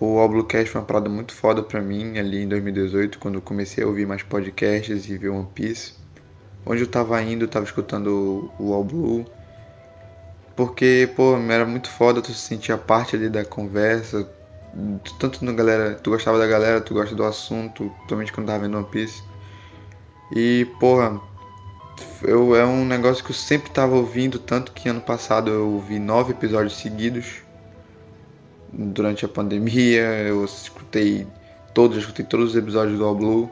[0.00, 3.84] o Oblocast foi uma parada muito foda pra mim ali em 2018, quando eu comecei
[3.84, 5.94] a ouvir mais podcasts e ver One Piece.
[6.66, 9.24] Onde eu tava indo, eu tava escutando o All Blue.
[10.56, 14.28] Porque, pô, era muito foda tu se sentir a parte ali da conversa.
[15.18, 18.76] Tanto no galera, tu gostava da galera, tu gosta do assunto, principalmente quando tava vendo
[18.78, 19.24] One Piece.
[20.30, 21.20] E, porra,
[22.22, 25.98] eu, é um negócio que eu sempre tava ouvindo, tanto que ano passado eu ouvi
[25.98, 27.42] nove episódios seguidos
[28.72, 31.26] durante a pandemia, eu escutei
[31.72, 33.50] todos, escutei todos os episódios do All Blue.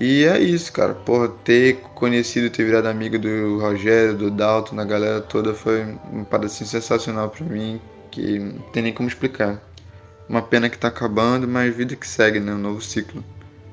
[0.00, 0.94] E é isso, cara.
[0.94, 6.24] Porra, ter conhecido, ter virado amigo do Rogério, do Dalton, da galera toda foi uma
[6.24, 7.80] parada assim, sensacional pra mim,
[8.10, 9.62] que não tem nem como explicar.
[10.28, 12.52] Uma pena que tá acabando, mas vida que segue, né?
[12.52, 13.22] Um novo ciclo.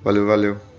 [0.03, 0.70] Valeu, valeu.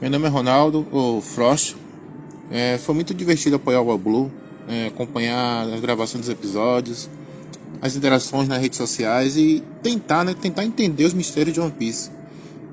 [0.00, 1.76] Meu nome é Ronaldo, o Frost.
[2.50, 4.30] É, foi muito divertido apoiar o Blue
[4.68, 7.08] é, acompanhar a gravação dos episódios,
[7.80, 12.10] as interações nas redes sociais e tentar, né, tentar entender os mistérios de One Piece.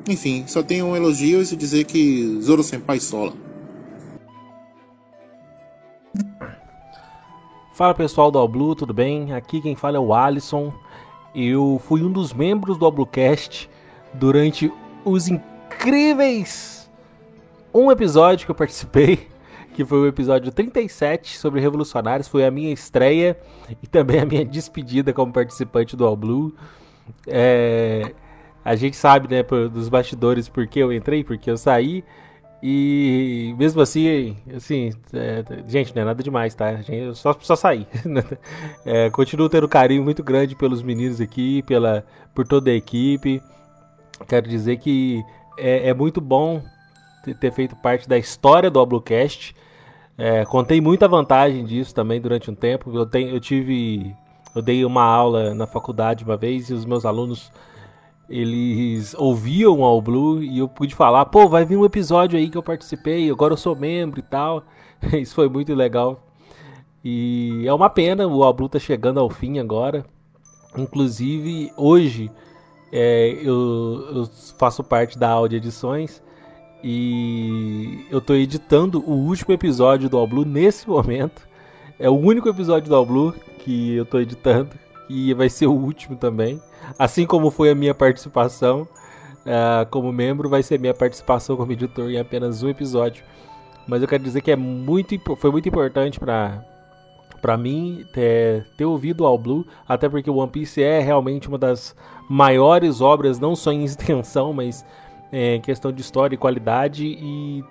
[0.08, 3.34] Enfim, só tenho elogios e dizer que Zoro Senpai sola.
[7.74, 9.34] Fala pessoal do Blue, tudo bem?
[9.34, 10.74] Aqui quem fala é o Alisson.
[11.34, 13.70] Eu fui um dos membros do Bluecast
[14.14, 14.72] durante
[15.04, 16.83] os incríveis
[17.74, 19.28] um episódio que eu participei
[19.74, 22.28] que foi o episódio 37 sobre revolucionários.
[22.28, 23.38] Foi a minha estreia
[23.82, 26.56] e também a minha despedida como participante do All Blue.
[27.28, 28.14] É,
[28.64, 32.04] a gente sabe, né, dos bastidores por que eu entrei, porque eu saí.
[32.66, 36.80] E mesmo assim, assim, é, gente, não é nada demais, tá?
[36.88, 37.86] Eu só, só saí.
[38.86, 43.42] é, continuo tendo carinho muito grande pelos meninos aqui, pela, por toda a equipe.
[44.30, 45.22] Quero dizer que
[45.58, 46.64] é, é muito bom
[47.40, 49.56] ter feito parte da história do Oblucast.
[50.18, 52.96] É, contei muita vantagem disso também durante um tempo.
[52.96, 54.16] Eu, tenho, eu tive.
[54.56, 57.52] Eu dei uma aula na faculdade uma vez e os meus alunos
[58.30, 62.58] eles ouviam o Blue e eu pude falar, pô, vai vir um episódio aí que
[62.58, 64.64] eu participei, agora eu sou membro e tal.
[65.14, 66.28] Isso foi muito legal.
[67.04, 70.06] E é uma pena, o Blue tá chegando ao fim agora.
[70.78, 72.32] Inclusive, hoje
[72.92, 74.26] é, eu, eu,
[74.58, 76.23] faço parte da Audio Edições
[76.84, 81.48] e eu tô editando o último episódio do All Blue nesse momento.
[81.98, 84.72] É o único episódio do All Blue que eu tô editando.
[85.10, 86.62] E vai ser o último também.
[87.00, 88.88] Assim como foi a minha participação
[89.44, 93.24] uh, como membro, vai ser minha participação como editor em apenas um episódio.
[93.88, 96.66] Mas eu quero dizer que é muito, foi muito importante para
[97.42, 101.58] para mim ter, ter ouvido All Blue, até porque o One Piece é realmente uma
[101.58, 101.94] das
[102.30, 104.86] maiores obras, não só em extensão, mas
[105.34, 107.64] é, em questão de história e qualidade e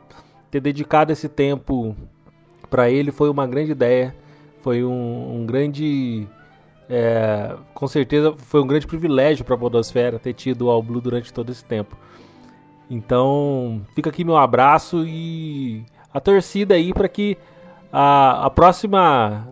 [0.50, 1.94] ter dedicado esse tempo
[2.68, 4.12] para ele foi uma grande ideia,
[4.62, 6.26] foi um, um grande,
[6.90, 11.00] é, com certeza foi um grande privilégio para a Podosfera ter tido o All Blue
[11.00, 11.96] durante todo esse tempo.
[12.90, 17.38] Então fica aqui meu abraço e a torcida aí para que
[17.92, 19.48] a, a próxima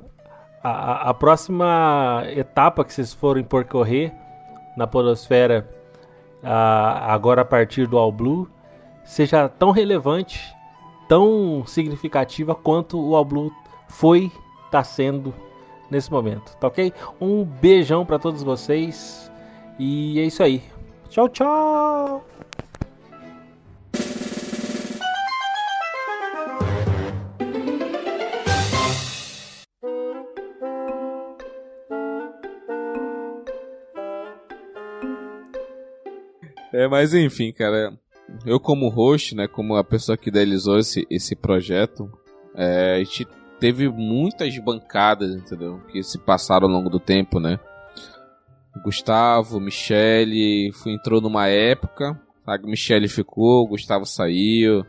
[0.64, 4.12] a, a, próxima etapa que vocês forem percorrer
[4.76, 5.80] na Podosfera
[6.43, 8.49] agora a partir do All Blue
[9.05, 10.55] seja tão relevante,
[11.09, 13.53] tão significativa quanto o All Blue
[13.88, 14.30] foi,
[14.66, 15.34] está sendo
[15.91, 16.93] nesse momento, tá ok?
[17.20, 19.30] Um beijão para todos vocês
[19.78, 20.62] e é isso aí.
[21.09, 22.24] Tchau, tchau!
[36.91, 37.97] Mas enfim, cara.
[38.45, 42.09] Eu como host, né, como a pessoa que idealizou esse, esse projeto,
[42.55, 43.26] é, a gente
[43.59, 45.80] teve muitas bancadas, entendeu?
[45.91, 47.59] Que se passaram ao longo do tempo, né?
[48.84, 54.84] Gustavo, Michele, entrou numa época, a Michele ficou, Gustavo saiu,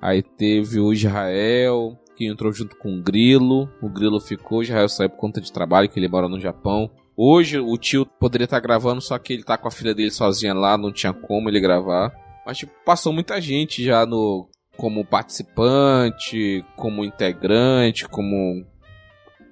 [0.00, 4.88] aí teve o Israel, que entrou junto com o Grilo, o Grilo ficou, o Israel
[4.88, 6.90] saiu por conta de trabalho, que ele mora no Japão.
[7.16, 10.10] Hoje o tio poderia estar tá gravando, só que ele tá com a filha dele
[10.10, 12.12] sozinha lá, não tinha como ele gravar.
[12.44, 18.66] Mas tipo, passou muita gente já no como participante, como integrante, como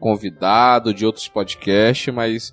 [0.00, 2.52] convidado de outros podcasts, mas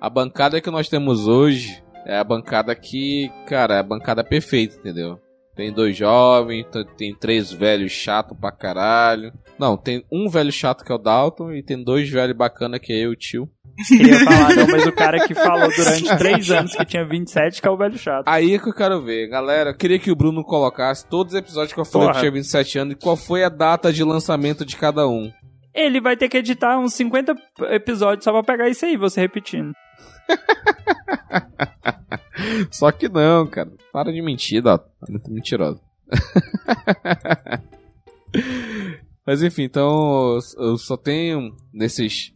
[0.00, 4.76] a bancada que nós temos hoje é a bancada que, cara, é a bancada perfeita,
[4.76, 5.18] entendeu?
[5.56, 9.32] Tem dois jovens, tem três velhos chato pra caralho.
[9.58, 12.92] Não, tem um velho chato que é o Dalton e tem dois velhos bacana que
[12.92, 13.48] é eu e o tio.
[13.88, 17.68] Queria falar, não, mas o cara que falou durante três anos que tinha 27, que
[17.68, 18.24] é o velho chato.
[18.26, 19.28] Aí é que eu quero ver.
[19.28, 22.14] Galera, eu queria que o Bruno colocasse todos os episódios que eu falei Porra.
[22.14, 25.30] que tinha 27 anos e qual foi a data de lançamento de cada um.
[25.74, 27.34] Ele vai ter que editar uns 50
[27.70, 29.72] episódios só pra pegar isso aí, você repetindo.
[32.70, 33.70] Só que não, cara.
[33.92, 34.88] Para de mentir, Dalton.
[35.00, 35.80] Tá muito mentiroso.
[39.26, 42.32] Mas enfim, então eu só tenho nesses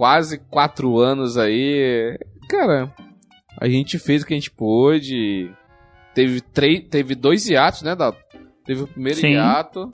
[0.00, 2.18] quase quatro anos aí.
[2.48, 2.90] Cara,
[3.60, 5.52] a gente fez o que a gente pôde.
[6.14, 8.18] Teve, três, teve dois hiatos, né, Dalton?
[8.64, 9.34] Teve o primeiro Sim.
[9.34, 9.90] hiato,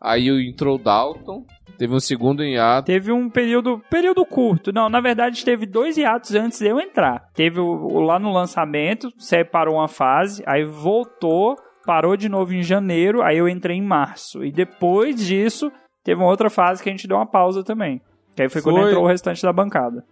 [0.00, 1.44] aí entrou o Dalton.
[1.76, 2.86] Teve um segundo hiato.
[2.86, 4.72] Teve um período período curto.
[4.72, 7.24] Não, na verdade teve dois hiatos antes de eu entrar.
[7.34, 12.62] Teve o, lá no lançamento, você parou uma fase, aí voltou, parou de novo em
[12.62, 14.44] janeiro, aí eu entrei em março.
[14.44, 15.68] E depois disso,
[16.04, 18.00] teve uma outra fase que a gente deu uma pausa também.
[18.38, 18.90] Que aí foi, quando Foi.
[18.90, 20.04] entrou o restante da bancada.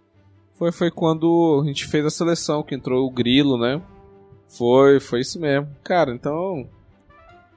[0.55, 3.81] Foi, foi quando a gente fez a seleção, que entrou o Grilo, né?
[4.49, 5.69] Foi, foi isso mesmo.
[5.81, 6.67] Cara, então.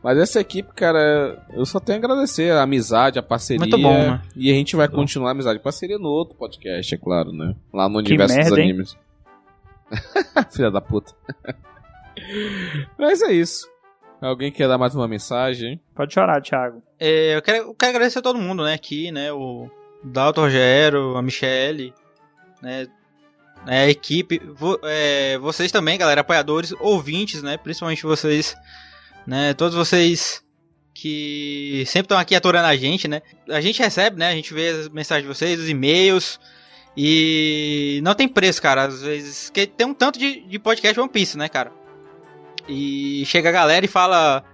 [0.00, 3.58] Mas essa equipe, cara, eu só tenho a agradecer a amizade, a parceria.
[3.58, 4.22] Muito bom, né?
[4.36, 7.56] E a gente vai continuar a amizade e parceria no outro podcast, é claro, né?
[7.74, 8.70] Lá no universo merda, dos hein?
[8.70, 8.96] animes.
[10.54, 11.12] Filha da puta.
[12.96, 13.68] Mas é isso.
[14.20, 15.80] Alguém quer dar mais uma mensagem?
[15.96, 16.80] Pode chorar, Thiago.
[16.96, 19.68] É, eu, quero, eu quero agradecer a todo mundo, né, aqui, né, o
[20.02, 21.92] Dalton Rogério, a Michele,
[22.62, 22.86] né,
[23.66, 28.56] né, a equipe, vo- é, vocês também, galera, apoiadores, ouvintes, né, principalmente vocês,
[29.26, 30.42] né, todos vocês
[30.94, 34.68] que sempre estão aqui aturando a gente, né, a gente recebe, né, a gente vê
[34.68, 36.40] as mensagens de vocês, os e-mails,
[36.96, 41.08] e não tem preço, cara, às vezes, que tem um tanto de, de podcast One
[41.08, 41.72] Piece, né, cara,
[42.68, 44.44] e chega a galera e fala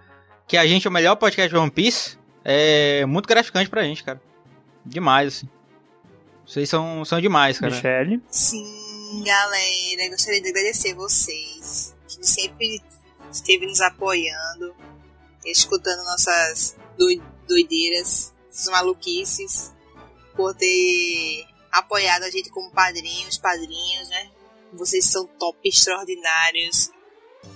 [0.46, 4.20] que a gente é o melhor podcast One Piece, é muito gratificante pra gente, cara.
[4.86, 5.48] Demais, assim.
[6.46, 7.74] Vocês são, são demais, cara.
[7.74, 8.22] Michele.
[8.30, 12.80] Sim, galera, gostaria de agradecer vocês que sempre
[13.32, 14.74] esteve nos apoiando,
[15.44, 19.74] escutando nossas doi- doideiras, essas maluquices,
[20.36, 24.30] por ter apoiado a gente como padrinhos, padrinhos, né?
[24.72, 26.90] Vocês são top extraordinários.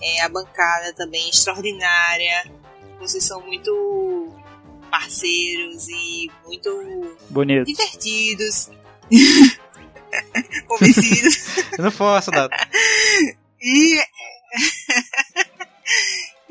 [0.02, 2.50] É, a bancada também é extraordinária.
[2.98, 4.34] Vocês são muito
[4.90, 7.66] parceiros e muito Bonito.
[7.66, 8.70] divertidos.
[10.66, 11.36] Convencidos.
[11.78, 12.50] Eu não posso, Dado.
[13.62, 13.96] E.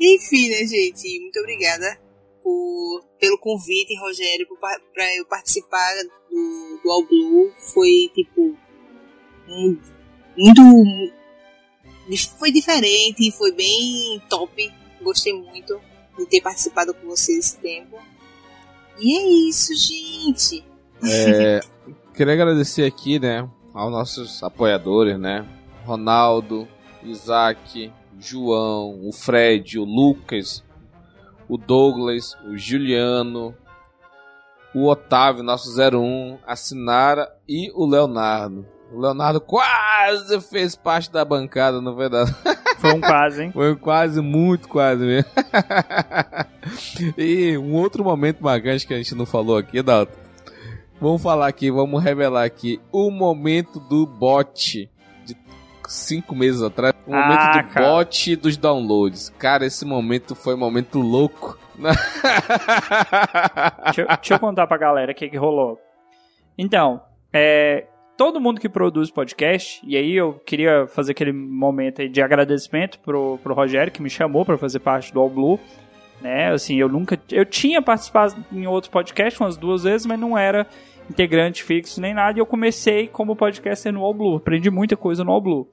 [0.00, 1.20] Enfim, né, gente?
[1.20, 2.00] Muito obrigada
[2.42, 5.92] por, pelo convite, Rogério, por pa- pra eu participar
[6.30, 7.52] do, do All Blue.
[7.74, 8.56] Foi, tipo.
[9.48, 9.78] um-
[10.36, 10.62] muito.
[12.38, 14.72] Foi diferente, foi bem top.
[15.02, 15.80] Gostei muito
[16.18, 17.98] de ter participado com vocês esse tempo.
[19.00, 20.64] E é isso, gente.
[21.02, 21.60] É,
[22.14, 25.46] queria agradecer aqui, né, aos nossos apoiadores, né?
[25.84, 26.68] Ronaldo,
[27.02, 30.62] Isaac, João, o Fred, o Lucas,
[31.48, 33.54] o Douglas, o Juliano,
[34.74, 38.66] o Otávio, nosso 01, a Sinara e o Leonardo.
[38.92, 42.34] O Leonardo quase fez parte da bancada, não foi verdade?
[42.80, 43.52] Foi um quase, hein?
[43.52, 45.30] Foi quase, muito quase mesmo.
[47.16, 50.18] e um outro momento marcante que a gente não falou aqui, Dalton.
[51.00, 54.90] Vamos falar aqui, vamos revelar aqui o momento do bot
[55.24, 55.36] de
[55.88, 56.94] cinco meses atrás.
[57.06, 57.86] O Ah, momento do cara.
[57.86, 59.30] bot dos downloads.
[59.38, 61.58] Cara, esse momento foi um momento louco.
[63.84, 65.78] Deixa, eu- deixa eu contar pra galera o que, que rolou.
[66.58, 67.00] Então,
[67.32, 67.86] é,
[68.20, 72.98] todo mundo que produz podcast, e aí eu queria fazer aquele momento aí de agradecimento
[72.98, 75.58] pro, pro Rogério, que me chamou pra fazer parte do All Blue.
[76.20, 76.52] Né?
[76.52, 77.18] Assim, eu nunca.
[77.32, 80.66] Eu tinha participado em outro podcast umas duas vezes, mas não era
[81.08, 82.38] integrante fixo nem nada.
[82.38, 84.36] E eu comecei como podcaster no All Blue.
[84.36, 85.66] Aprendi muita coisa no All Blue.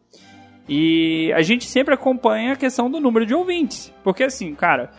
[0.69, 3.93] E a gente sempre acompanha a questão do número de ouvintes.
[4.05, 4.93] Porque assim, cara,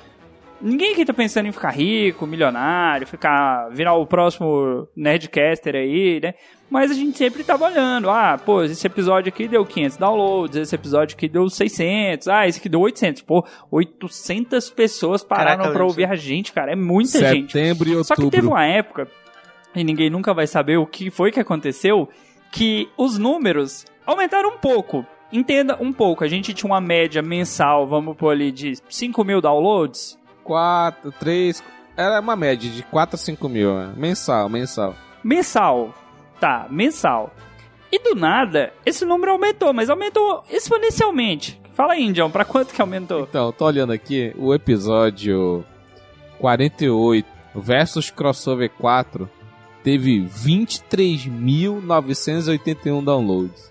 [0.60, 6.34] ninguém aqui tá pensando em ficar rico, milionário, ficar virar o próximo Nerdcaster aí, né?
[6.70, 8.10] Mas a gente sempre tá olhando.
[8.10, 12.58] Ah, pô, esse episódio aqui deu 500 downloads, esse episódio aqui deu 600, ah, esse
[12.58, 13.22] aqui deu 800.
[13.22, 16.72] Pô, 800 pessoas pararam Caraca, pra ouvir a gente, cara.
[16.72, 17.52] É muita gente.
[17.52, 18.30] Setembro e Só que outubro.
[18.30, 19.08] teve uma época,
[19.74, 22.08] e ninguém nunca vai saber o que foi que aconteceu,
[22.52, 25.06] que os números aumentaram um pouco.
[25.32, 29.40] Entenda um pouco, a gente tinha uma média mensal, vamos pôr ali, de 5 mil
[29.40, 30.17] downloads.
[30.48, 31.62] 4, 3.
[31.94, 33.92] Era uma média de 4 a 5 mil, né?
[33.94, 34.94] Mensal, mensal.
[35.22, 35.92] Mensal.
[36.40, 37.34] Tá, mensal.
[37.92, 41.60] E do nada, esse número aumentou, mas aumentou exponencialmente.
[41.74, 43.26] Fala aí, Indião, pra quanto que aumentou?
[43.28, 45.62] Então, tô olhando aqui, o episódio
[46.38, 49.28] 48 versus crossover 4
[49.84, 53.70] teve 23.981 downloads.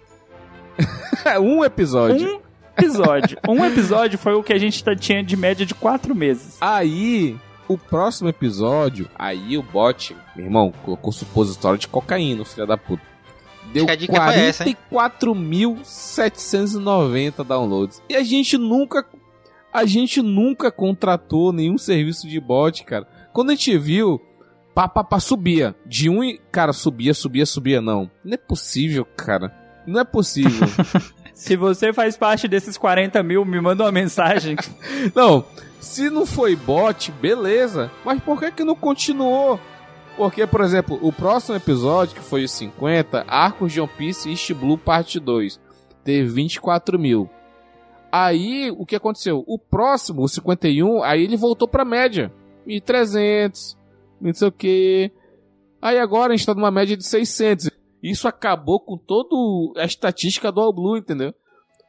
[1.41, 2.39] um episódio.
[2.77, 3.37] Um episódio.
[3.47, 6.57] um episódio foi o que a gente tá- tinha de média de 4 meses.
[6.61, 7.35] Aí,
[7.67, 13.01] o próximo episódio, aí o bot, meu irmão, colocou supositório de cocaína, filho da puta.
[13.73, 14.77] Deu Acho que a dica foi essa, hein?
[14.91, 18.01] 44.790 downloads.
[18.09, 19.05] E a gente nunca.
[19.73, 23.05] A gente nunca contratou nenhum serviço de bot, cara.
[23.33, 24.21] Quando a gente viu,
[24.73, 25.75] pá, pá, pá, subia.
[25.85, 26.39] De um e.
[26.51, 27.81] Cara, subia, subia, subia.
[27.81, 28.09] Não.
[28.23, 29.53] Não é possível, cara.
[29.85, 30.67] Não é possível.
[31.37, 34.55] Se você faz parte desses 40 mil, me manda uma mensagem.
[35.13, 35.45] Não,
[35.79, 37.91] se não foi bot, beleza.
[38.03, 39.59] Mas por que que não continuou?
[40.17, 44.51] Porque, por exemplo, o próximo episódio, que foi o 50, Arcos de One Piece East
[44.53, 45.59] Blue Parte 2,
[46.03, 47.29] teve 24 mil.
[48.11, 49.43] Aí, o que aconteceu?
[49.45, 52.33] O próximo, o 51, aí ele voltou pra média.
[52.67, 53.77] 1.300,
[54.19, 55.11] não sei o que.
[55.79, 57.69] Aí agora a gente tá numa média de 600.
[58.09, 61.33] Isso acabou com toda a estatística do All Blue, entendeu?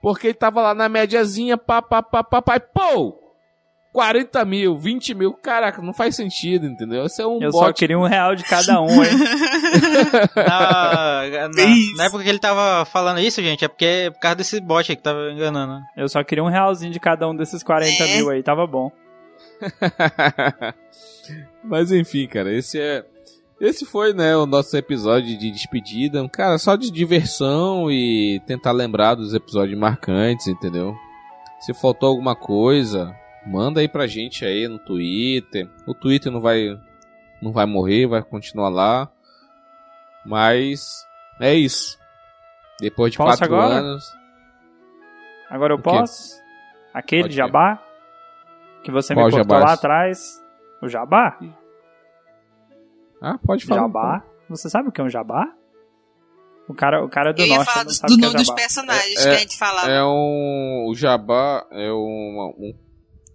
[0.02, 3.18] Porque ele tava lá na médiazinha, pá, pá, pá, pá, pá, e pô!
[3.92, 7.04] 40 mil, 20 mil, caraca, não faz sentido, entendeu?
[7.06, 7.64] Isso é um Eu bot.
[7.64, 9.10] só queria um real de cada um, hein?
[10.36, 11.48] Na, na,
[11.96, 14.90] na época que ele tava falando isso, gente, é porque é por causa desse bot
[14.92, 15.80] aí que tava enganando.
[15.96, 18.16] Eu só queria um realzinho de cada um desses 40 É.
[18.16, 18.92] mil aí, tava bom.
[21.64, 23.04] Mas enfim, cara, esse é.
[23.61, 26.26] Esse foi, né, o nosso episódio de despedida.
[26.28, 30.94] Cara, só de diversão e tentar lembrar dos episódios marcantes, entendeu?
[31.61, 33.12] Se faltou alguma coisa,
[33.44, 35.68] manda aí pra gente aí no Twitter.
[35.86, 36.78] O Twitter não vai
[37.42, 39.11] não vai morrer, vai continuar lá.
[40.24, 41.04] Mas
[41.40, 41.98] é isso.
[42.80, 43.74] Depois de Posso quatro agora?
[43.80, 44.04] anos.
[45.50, 46.40] Agora eu posso?
[46.94, 47.82] Aquele Pode jabá?
[48.84, 50.40] Que você Qual me cortou lá atrás.
[50.80, 51.38] O jabá?
[53.20, 53.82] Ah, pode falar.
[53.82, 54.22] Jabá?
[54.48, 55.46] Você sabe o que é um jabá?
[56.68, 59.30] O cara, o cara do Eu norte do, do que é nome dos personagens É-
[59.30, 59.90] que a gente falava.
[59.90, 60.86] É um.
[60.88, 62.74] O jabá é uma, um-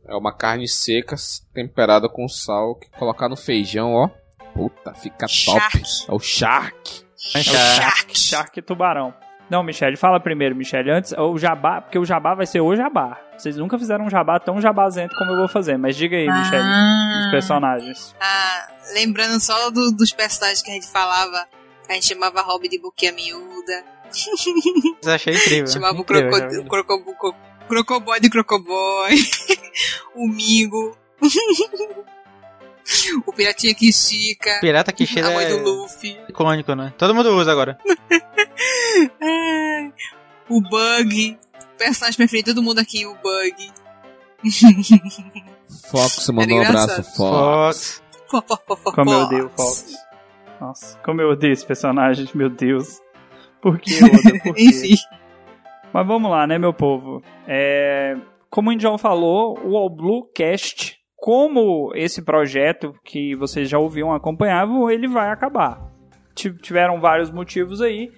[0.07, 1.15] é uma carne seca
[1.53, 4.09] temperada com sal que colocar no feijão, ó.
[4.53, 5.29] Puta, fica top.
[5.29, 5.81] Shark.
[6.07, 7.03] É o shark.
[7.36, 8.19] É o Shark.
[8.19, 9.13] Shark tubarão.
[9.49, 10.91] Não, Michele, fala primeiro, Michele.
[10.91, 13.19] Antes, o jabá, porque o jabá vai ser o jabá.
[13.38, 15.77] Vocês nunca fizeram um jabá tão jabazento como eu vou fazer.
[15.77, 16.67] Mas diga aí, Michele, os
[17.27, 18.15] Ah, personagens.
[18.21, 21.47] ah, lembrando só do- dos personagens que a gente falava,
[21.88, 23.84] a gente chamava Rob de Boquinha Miúda,
[25.03, 25.67] Mas achei incrível.
[25.71, 27.36] chamava o Incrível, croco, o croco, o cro-
[27.67, 29.15] Crocoboy de Crocoboy,
[30.15, 30.97] o Mingo,
[33.25, 36.93] o Piratinha que estica, Pirata que cheira a mãe do é Luffy, icônico, né?
[36.97, 37.77] Todo mundo usa agora.
[40.49, 41.38] o Bug,
[41.77, 43.71] personagem preferido de todo mundo aqui, o Bug.
[45.89, 47.03] Fox mandou um abraço.
[47.03, 47.15] Fox.
[47.17, 48.03] Fox.
[48.95, 49.93] Como eu odeio o Fox.
[50.59, 53.01] Nossa, como eu odeio esse personagem, meu Deus.
[53.61, 54.39] Por que, Oda?
[54.43, 54.63] Por quê?
[54.63, 54.95] Enfim.
[55.91, 57.21] Mas vamos lá, né, meu povo?
[57.47, 58.15] É,
[58.49, 64.13] como o Indião falou, o All Blue Cast, como esse projeto que vocês já ouviam
[64.13, 65.81] acompanhavam, ele vai acabar.
[66.34, 68.11] Ti- Tiveram vários motivos aí,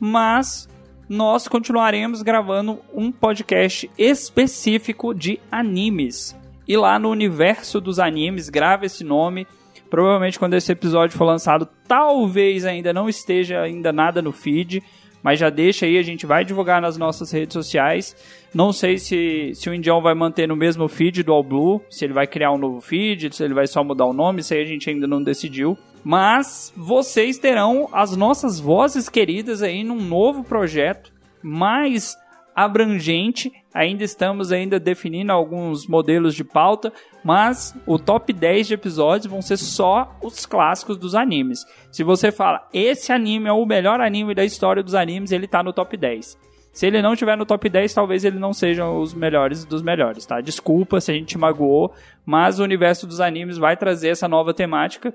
[0.00, 0.68] mas
[1.08, 6.36] nós continuaremos gravando um podcast específico de animes.
[6.66, 9.46] E lá no universo dos animes, grava esse nome.
[9.90, 14.82] Provavelmente quando esse episódio for lançado, talvez ainda não esteja ainda nada no feed,
[15.22, 18.14] mas já deixa aí, a gente vai divulgar nas nossas redes sociais.
[18.52, 22.04] Não sei se, se o Indião vai manter no mesmo feed do All Blue, se
[22.04, 24.60] ele vai criar um novo feed, se ele vai só mudar o nome, isso aí
[24.60, 25.78] a gente ainda não decidiu.
[26.04, 31.10] Mas vocês terão as nossas vozes queridas aí num novo projeto
[31.42, 32.16] mais
[32.54, 33.52] abrangente.
[33.72, 36.92] Ainda estamos ainda definindo alguns modelos de pauta,
[37.24, 41.64] mas o top 10 de episódios vão ser só os clássicos dos animes.
[41.90, 45.62] Se você fala, esse anime é o melhor anime da história dos animes, ele tá
[45.62, 46.38] no top 10.
[46.72, 50.26] Se ele não tiver no top 10, talvez ele não seja os melhores dos melhores,
[50.26, 50.40] tá?
[50.40, 51.92] Desculpa se a gente te magoou,
[52.26, 55.14] mas o universo dos animes vai trazer essa nova temática.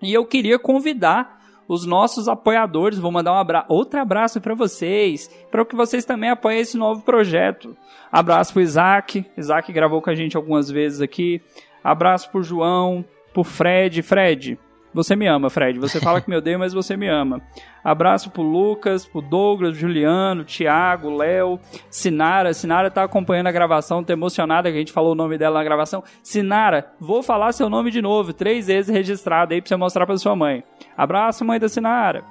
[0.00, 5.30] E eu queria convidar os nossos apoiadores, vou mandar um abra outro abraço para vocês,
[5.50, 7.76] para que vocês também apoiem esse novo projeto.
[8.10, 11.42] Abraço pro Isaac, Isaac gravou com a gente algumas vezes aqui.
[11.82, 14.58] Abraço pro João, pro Fred, Fred,
[14.94, 15.78] você me ama, Fred.
[15.78, 17.42] Você fala que me odeia, mas você me ama.
[17.82, 21.58] Abraço pro Lucas, pro Douglas, Juliano, Thiago, Léo,
[21.90, 22.54] Sinara.
[22.54, 25.64] Sinara tá acompanhando a gravação, tá emocionada que a gente falou o nome dela na
[25.64, 26.02] gravação.
[26.22, 30.16] Sinara, vou falar seu nome de novo, três vezes registrado aí pra você mostrar pra
[30.16, 30.62] sua mãe.
[30.96, 32.24] Abraço, mãe da Sinara.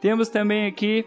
[0.00, 1.04] Temos também aqui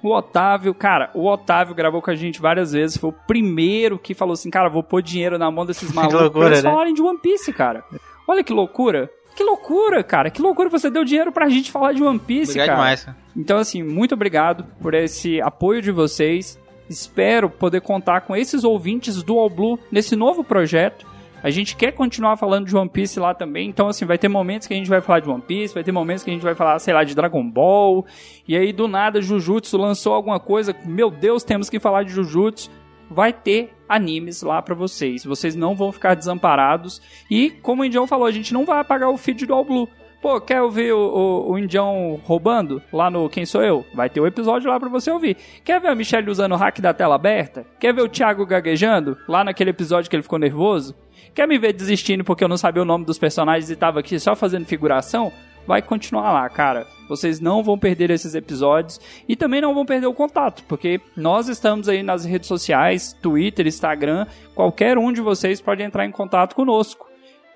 [0.00, 2.96] O Otávio, cara, o Otávio gravou com a gente várias vezes.
[2.96, 6.46] Foi o primeiro que falou assim, cara, vou pôr dinheiro na mão desses malucos loucura,
[6.46, 6.70] pra eles né?
[6.70, 7.84] falarem de One Piece, cara.
[8.26, 9.10] Olha que loucura.
[9.34, 10.30] Que loucura, cara.
[10.30, 12.78] Que loucura você deu dinheiro pra gente falar de One Piece, Obrigado cara.
[12.78, 13.16] demais, cara.
[13.36, 16.60] Então, assim, muito obrigado por esse apoio de vocês.
[16.88, 21.06] Espero poder contar com esses ouvintes do All Blue nesse novo projeto.
[21.42, 24.68] A gente quer continuar falando de One Piece lá também, então assim, vai ter momentos
[24.68, 26.54] que a gente vai falar de One Piece, vai ter momentos que a gente vai
[26.54, 28.06] falar, sei lá, de Dragon Ball,
[28.46, 32.70] e aí do nada Jujutsu lançou alguma coisa, meu Deus, temos que falar de Jujutsu.
[33.12, 37.00] Vai ter animes lá pra vocês, vocês não vão ficar desamparados,
[37.30, 39.88] e como o Indião falou, a gente não vai apagar o feed do All Blue.
[40.22, 43.84] Pô, quer ouvir o, o, o Indião roubando lá no Quem Sou Eu?
[43.92, 45.36] Vai ter o um episódio lá pra você ouvir.
[45.64, 47.66] Quer ver a Michelle usando o hack da tela aberta?
[47.80, 50.94] Quer ver o Thiago gaguejando lá naquele episódio que ele ficou nervoso?
[51.34, 54.16] Quer me ver desistindo porque eu não sabia o nome dos personagens e tava aqui
[54.20, 55.32] só fazendo figuração?
[55.66, 56.86] Vai continuar lá, cara.
[57.08, 61.48] Vocês não vão perder esses episódios e também não vão perder o contato, porque nós
[61.48, 66.54] estamos aí nas redes sociais, Twitter, Instagram, qualquer um de vocês pode entrar em contato
[66.54, 67.08] conosco.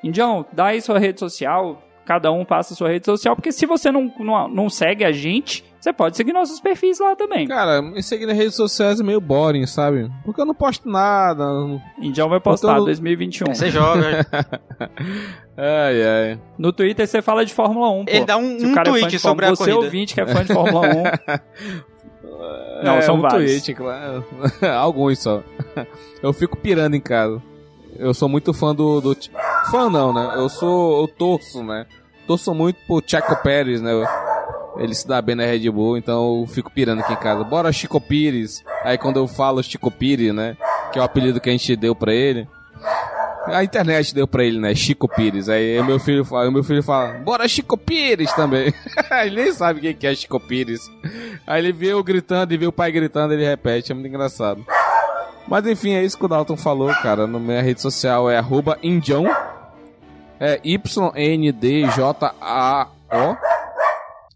[0.04, 3.90] Indião, dá aí sua rede social, cada um passa sua rede social, porque se você
[3.90, 7.46] não, não, não segue a gente, você pode seguir nossos perfis lá também.
[7.46, 10.10] Cara, me seguir nas redes sociais é meio boring, sabe?
[10.24, 11.44] Porque eu não posto nada.
[12.00, 13.54] Indião vai postar Botando- 2021.
[13.54, 14.26] Você joga.
[15.58, 16.40] Ai, ai.
[16.58, 18.10] No Twitter você fala de Fórmula 1, pô.
[18.10, 19.84] Ele dá um, Se um é tweet de sobre Fórmula- a Você corrida.
[19.86, 21.02] ouvinte que é fã de Fórmula 1.
[22.84, 23.50] Não, é, são um vários.
[23.50, 24.22] tweet, claro.
[24.78, 25.42] Alguns só.
[26.22, 27.42] Eu fico pirando em casa.
[27.98, 29.16] Eu sou muito fã do, do.
[29.70, 30.34] Fã não, né?
[30.36, 31.00] Eu sou.
[31.00, 31.86] Eu torço, né?
[32.26, 33.92] Torço muito pro Checo Pérez, né?
[34.78, 37.44] Ele se dá bem na Red Bull, então eu fico pirando aqui em casa.
[37.44, 38.62] Bora Chico Pires.
[38.84, 40.56] Aí quando eu falo Chico Pires, né?
[40.92, 42.46] Que é o apelido que a gente deu pra ele.
[43.46, 44.74] A internet deu pra ele, né?
[44.74, 45.48] Chico Pires.
[45.48, 48.74] Aí meu filho fala, meu filho fala, bora Chico Pires também.
[49.24, 50.90] ele nem sabe quem que é Chico Pires.
[51.46, 54.66] Aí ele vê eu gritando e vê o pai gritando, ele repete, é muito engraçado.
[55.48, 57.26] Mas enfim, é isso que o Dalton falou, cara.
[57.26, 58.76] Na minha rede social é arroba.
[60.40, 61.16] É Y-N-D-J-A-O.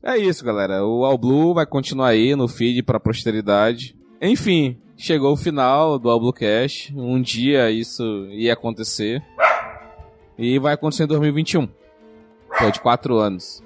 [0.02, 0.84] É isso, galera.
[0.84, 3.94] O All Blue vai continuar aí no feed pra posteridade.
[4.20, 6.90] Enfim, chegou o final do All Blue Cash.
[6.96, 9.22] Um dia isso ia acontecer.
[10.38, 11.66] E vai acontecer em 2021.
[12.58, 13.62] Pô, de 4 anos.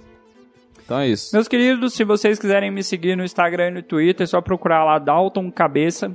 [0.84, 1.34] Então é isso.
[1.34, 4.84] Meus queridos, se vocês quiserem me seguir no Instagram e no Twitter, é só procurar
[4.84, 6.14] lá Dalton Cabeça.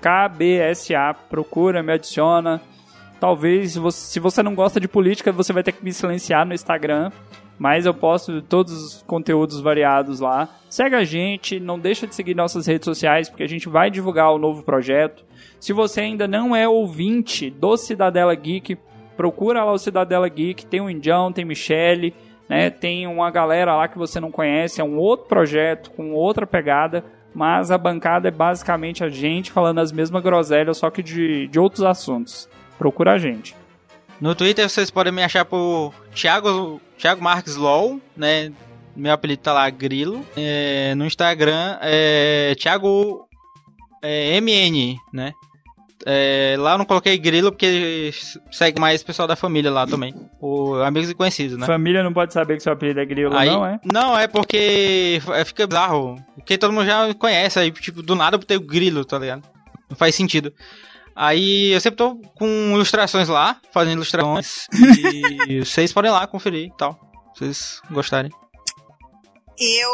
[0.00, 1.14] KBSA.
[1.28, 2.60] Procura, me adiciona.
[3.20, 7.12] Talvez, se você não gosta de política, você vai ter que me silenciar no Instagram.
[7.60, 10.48] Mas eu posto todos os conteúdos variados lá.
[10.66, 14.32] Segue a gente, não deixa de seguir nossas redes sociais, porque a gente vai divulgar
[14.32, 15.22] o novo projeto.
[15.60, 18.78] Se você ainda não é ouvinte do Cidadela Geek,
[19.14, 20.64] procura lá o Cidadela Geek.
[20.64, 22.14] Tem o Indião, tem Michele,
[22.48, 22.70] né?
[22.70, 24.80] Tem uma galera lá que você não conhece.
[24.80, 27.04] É um outro projeto, com outra pegada.
[27.34, 31.60] Mas a bancada é basicamente a gente falando as mesmas groselhas, só que de, de
[31.60, 32.48] outros assuntos.
[32.78, 33.54] Procura a gente.
[34.20, 38.52] No Twitter vocês podem me achar por Thiago, Thiago Marques LOL, né?
[38.94, 40.24] Meu apelido tá lá, Grilo.
[40.36, 43.26] É, no Instagram é Thiago
[44.02, 45.32] é, MN, né?
[46.06, 48.10] É, lá eu não coloquei Grilo porque
[48.50, 50.14] segue mais pessoal da família lá também.
[50.40, 51.66] O amigos e conhecidos, né?
[51.66, 53.80] Família não pode saber que seu apelido é grilo, Aí, não, é?
[53.84, 56.16] Não, é porque é, fica bizarro.
[56.34, 59.42] Porque todo mundo já conhece, aí, tipo, do nada eu botei o grilo, tá ligado?
[59.88, 60.52] Não faz sentido.
[61.22, 64.66] Aí eu sempre tô com ilustrações lá, fazendo ilustrações.
[65.46, 66.98] e vocês podem lá conferir e tal.
[67.34, 68.30] Se vocês gostarem.
[69.58, 69.90] Eu,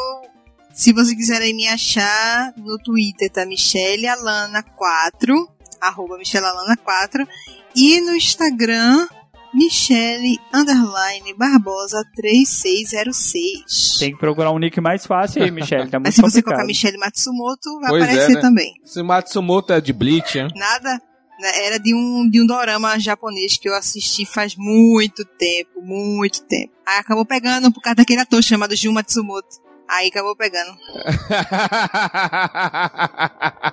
[0.72, 5.48] se vocês quiserem me achar, no Twitter tá Michelle Alana4,
[5.80, 7.26] arroba Michelle Alana4,
[7.74, 9.08] e no Instagram,
[9.52, 13.98] Michelle Underline Barbosa 3606.
[13.98, 15.90] Tem que procurar um nick mais fácil aí, Michelle.
[15.90, 16.44] Tá muito Mas se você complicado.
[16.52, 18.40] colocar Michelle Matsumoto, vai Pois é, aparecer né?
[18.40, 18.74] também.
[18.84, 20.48] Esse Matsumoto é de Bleach, hein?
[20.54, 21.00] Nada.
[21.40, 26.42] Né, Era de um, de um dorama japonês que eu assisti faz muito tempo, muito
[26.44, 26.72] tempo.
[26.86, 29.64] Aí acabou pegando por causa daquele ator chamado Jun Matsumoto.
[29.88, 30.72] Aí acabou pegando.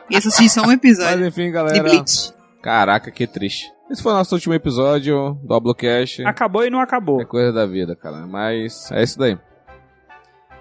[0.09, 1.83] E esse assisti só um Mas episódio enfim, de galera.
[1.83, 2.33] Bleach.
[2.61, 3.71] Caraca, que triste.
[3.89, 6.23] Esse foi o nosso último episódio do Oblocast.
[6.25, 7.21] Acabou e não acabou.
[7.21, 8.27] É coisa da vida, cara.
[8.27, 9.37] Mas é isso daí.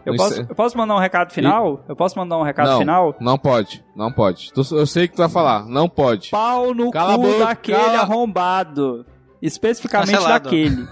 [0.05, 1.84] Eu posso, eu posso mandar um recado final?
[1.88, 3.16] Eu posso mandar um recado não, final?
[3.20, 4.50] Não pode, não pode.
[4.72, 6.30] Eu sei que tu vai falar, não pode.
[6.30, 9.07] Pau no Cala cu boca, daquele cala- arrombado.
[9.40, 10.44] Especificamente Cancelado.
[10.44, 10.86] daquele.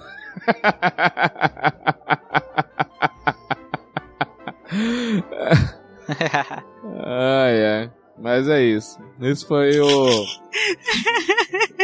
[7.05, 7.91] Ai, ai.
[8.19, 8.99] Mas é isso.
[9.21, 10.25] Esse foi o.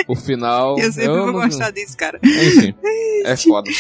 [0.09, 0.79] o final.
[0.79, 2.19] Eu sempre vou não- gostar disso, cara.
[2.23, 2.75] Enfim,
[3.25, 3.71] é foda.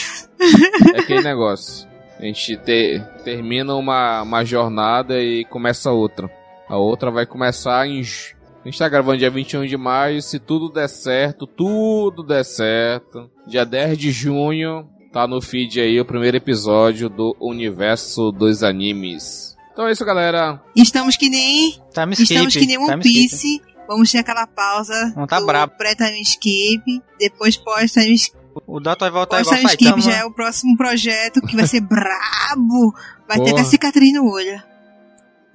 [0.94, 1.86] É aquele negócio.
[2.18, 6.30] A gente te- termina uma, uma jornada e começa outra.
[6.68, 8.00] A outra vai começar em.
[8.00, 10.20] A gente tá gravando dia 21 de maio.
[10.22, 13.30] Se tudo der certo, tudo der certo.
[13.46, 19.54] Dia 10 de junho, tá no feed aí o primeiro episódio do Universo dos Animes.
[19.72, 20.60] Então é isso, galera.
[20.74, 21.72] Estamos que nem.
[21.92, 23.02] Time Estamos skip, que nem One skip.
[23.02, 23.62] Piece.
[23.86, 25.74] Vamos ter aquela pausa Não tá do brabo.
[25.78, 26.82] pré-time skip,
[27.20, 28.35] depois pós-time skip.
[28.66, 30.02] O Dato vai voltar igual Pós-time skip Saitama.
[30.12, 32.94] já é o próximo projeto que vai ser brabo.
[33.28, 33.52] Vai ter Porra.
[33.60, 34.62] até cicatriz no olho.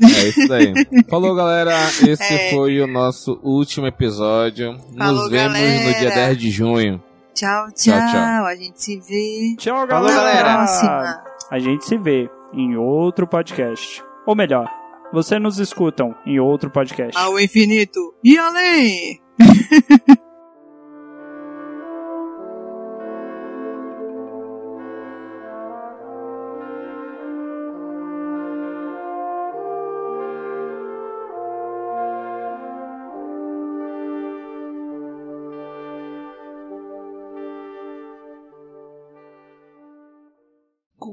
[0.03, 0.73] É isso daí.
[1.09, 1.73] Falou, galera.
[2.07, 2.49] Esse É.
[2.51, 4.77] foi o nosso último episódio.
[4.97, 6.15] Falou, Nos vemos no dia galera.
[6.27, 7.03] 10 de junho.
[7.33, 8.11] Tchau, Tchau, tchau.
[8.11, 8.45] tchau.
[8.45, 9.55] A gente se vê.
[9.57, 10.15] Tchau, Falou, galera.
[10.43, 10.53] galera.
[10.57, 11.23] Próxima.
[11.51, 14.03] A gente se vê em outro podcast.
[14.25, 14.67] Ou melhor,
[15.13, 17.15] você nos escutam em outro podcast.
[17.17, 19.21] Ao infinito e além.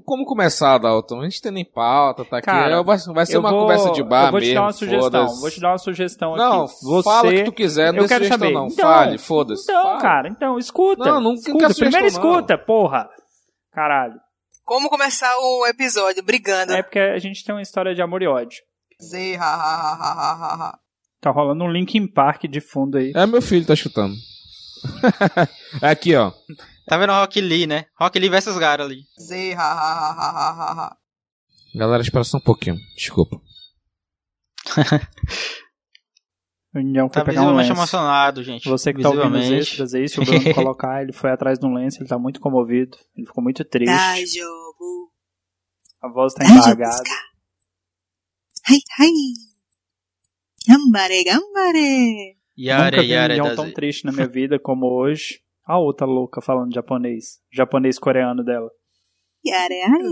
[0.09, 1.21] Como começar, Dalton?
[1.21, 2.47] A gente tem nem pauta, tá aqui.
[2.47, 4.55] Cara, É, vai, vai ser Eu uma vou- conversa de bar Eu vou te mesmo.
[4.55, 5.27] dar uma sugestão.
[5.41, 6.75] Vou te dar uma sugestão Não, aqui.
[6.83, 7.03] Você...
[7.03, 8.55] fala o que tu quiser, não eu dê quero sugestão saber.
[8.55, 8.67] não.
[8.69, 9.63] Então, Fale, foda-se.
[9.65, 10.01] Então, Fala.
[10.01, 11.05] cara, então escuta.
[11.05, 11.59] Não, não- escuta.
[11.59, 12.31] quero Primeiro sugestão, não.
[12.39, 13.07] escuta, porra.
[13.71, 14.15] Caralho.
[14.65, 16.23] Como começar o episódio?
[16.23, 16.73] Brigando.
[16.73, 18.61] É porque a gente tem uma história de amor e ódio.
[19.03, 20.79] Zê, ha, ha, ha, ha, ha, ha, ha.
[21.21, 23.13] Tá rolando um Linkin Park de fundo aí.
[23.15, 24.15] É meu filho tá chutando.
[25.83, 26.33] aqui, ó.
[26.89, 27.84] Tá vendo o Rock Lee, né?
[27.99, 29.03] Rock Lee versus Gara ali.
[29.20, 30.97] Zê, ha, ha, ha, ha, ha, ha.
[31.74, 32.76] Galera, espera só um pouquinho.
[32.97, 33.36] Desculpa.
[36.74, 37.72] O União foi Tá pegar um lenço.
[37.72, 38.68] emocionado, gente.
[38.68, 41.64] Você que tá ouvindo os extras aí, se o Bruno colocar, ele foi atrás de
[41.66, 42.97] um lenço, ele tá muito comovido.
[43.16, 43.91] Ele ficou muito triste.
[43.91, 45.11] Dai, jogo.
[46.03, 47.03] A voz tá embargada.
[48.68, 49.09] Ai, ai.
[50.68, 52.36] Gambare, gambare.
[52.59, 55.41] Yare, Nunca vi um yare das- tão triste na minha vida como hoje.
[55.69, 57.41] A outra louca falando japonês.
[57.53, 58.71] Japonês coreano dela.
[59.47, 60.03] Yare, ai.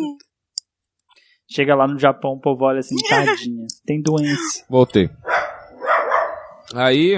[1.50, 3.66] Chega lá no Japão, o povo olha assim, tadinha.
[3.86, 4.64] Tem doença.
[4.68, 5.08] Voltei.
[6.74, 7.14] Aí,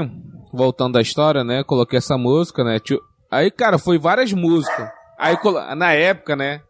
[0.52, 1.64] voltando da história, né?
[1.64, 2.78] Coloquei essa música, né?
[2.78, 4.88] tio- Aí, cara, foi várias músicas.
[5.18, 6.62] Aí, colo- na época, né?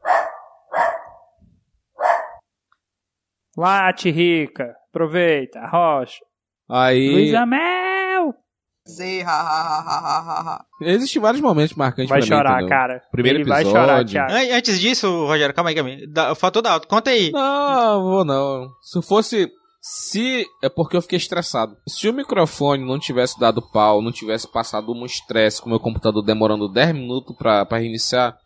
[3.57, 4.75] Late, rica.
[4.91, 5.61] Aproveita.
[5.67, 6.25] Rocha.
[6.71, 7.11] Aí.
[7.11, 7.88] Luísa Mel.
[8.91, 10.65] Zê, ha, ha, ha, ha, ha, ha.
[10.81, 13.03] Existem vários momentos marcantes Vai pra mim, chorar, cara.
[13.13, 13.81] Primeiro Ele vai episódio.
[13.81, 14.33] chorar, Thiago.
[14.33, 16.07] An- Antes disso, Rogério, calma aí, calma aí.
[16.11, 16.89] Da- Faltou da alto.
[16.89, 17.31] Conta aí.
[17.31, 18.69] Não, vou não.
[18.83, 19.51] Se fosse.
[19.81, 20.45] Se.
[20.63, 21.77] É porque eu fiquei estressado.
[21.87, 25.81] Se o microfone não tivesse dado pau, não tivesse passado um estresse com o meu
[25.81, 28.37] computador demorando 10 minutos pra, pra reiniciar,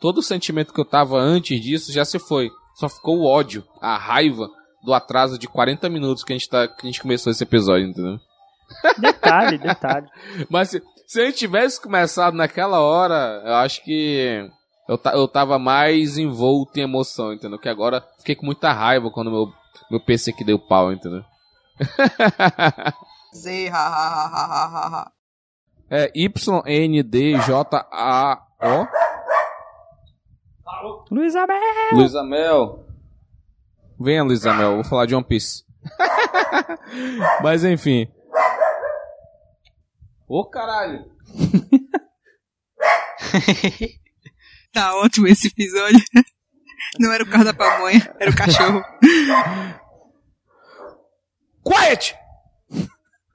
[0.00, 2.50] todo o sentimento que eu tava antes disso já se foi.
[2.76, 4.48] Só ficou o ódio, a raiva
[4.84, 7.86] do atraso de 40 minutos que a gente, tá, que a gente começou esse episódio,
[7.86, 8.18] entendeu?
[8.98, 10.06] Detalhe, detalhe.
[10.50, 14.48] Mas se, se a gente tivesse começado naquela hora, eu acho que
[14.88, 17.58] eu, ta- eu tava mais envolto em emoção, entendeu?
[17.58, 19.46] Que agora fiquei com muita raiva quando meu,
[19.90, 21.22] meu PC que deu pau, entendeu?
[23.34, 25.10] Zê, ha, ha, ha, ha, ha, ha, ha.
[25.90, 26.10] é
[27.50, 28.86] Y-N-D-J-A-O.
[31.10, 31.60] Luísa Mel.
[31.92, 32.84] Luísa Mel.
[33.98, 35.64] Venha, Luísa Mel, vou falar de One Piece.
[37.42, 38.08] Mas enfim.
[40.30, 41.04] Ô caralho!
[44.72, 45.98] Tá ótimo esse episódio.
[47.00, 48.80] Não era o carro da pamonha, era o cachorro.
[51.64, 52.14] Quiet!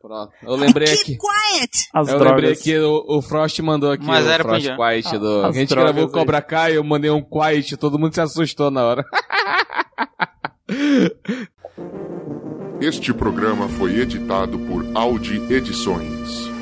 [0.01, 1.17] Pronto, eu lembrei aqui.
[1.17, 1.89] Keep quiet!
[1.93, 2.41] As eu drogas.
[2.41, 4.65] lembrei que o, o Frost mandou aqui Mas o era Frost.
[4.75, 5.17] Quiet.
[5.19, 6.09] Do, Ah, a as gente gravou o.
[6.11, 9.05] Cobra Kai, eu mandei um Quiet, todo mundo se assustou na hora.
[12.79, 16.54] Este programa foi editado por Audi Edições.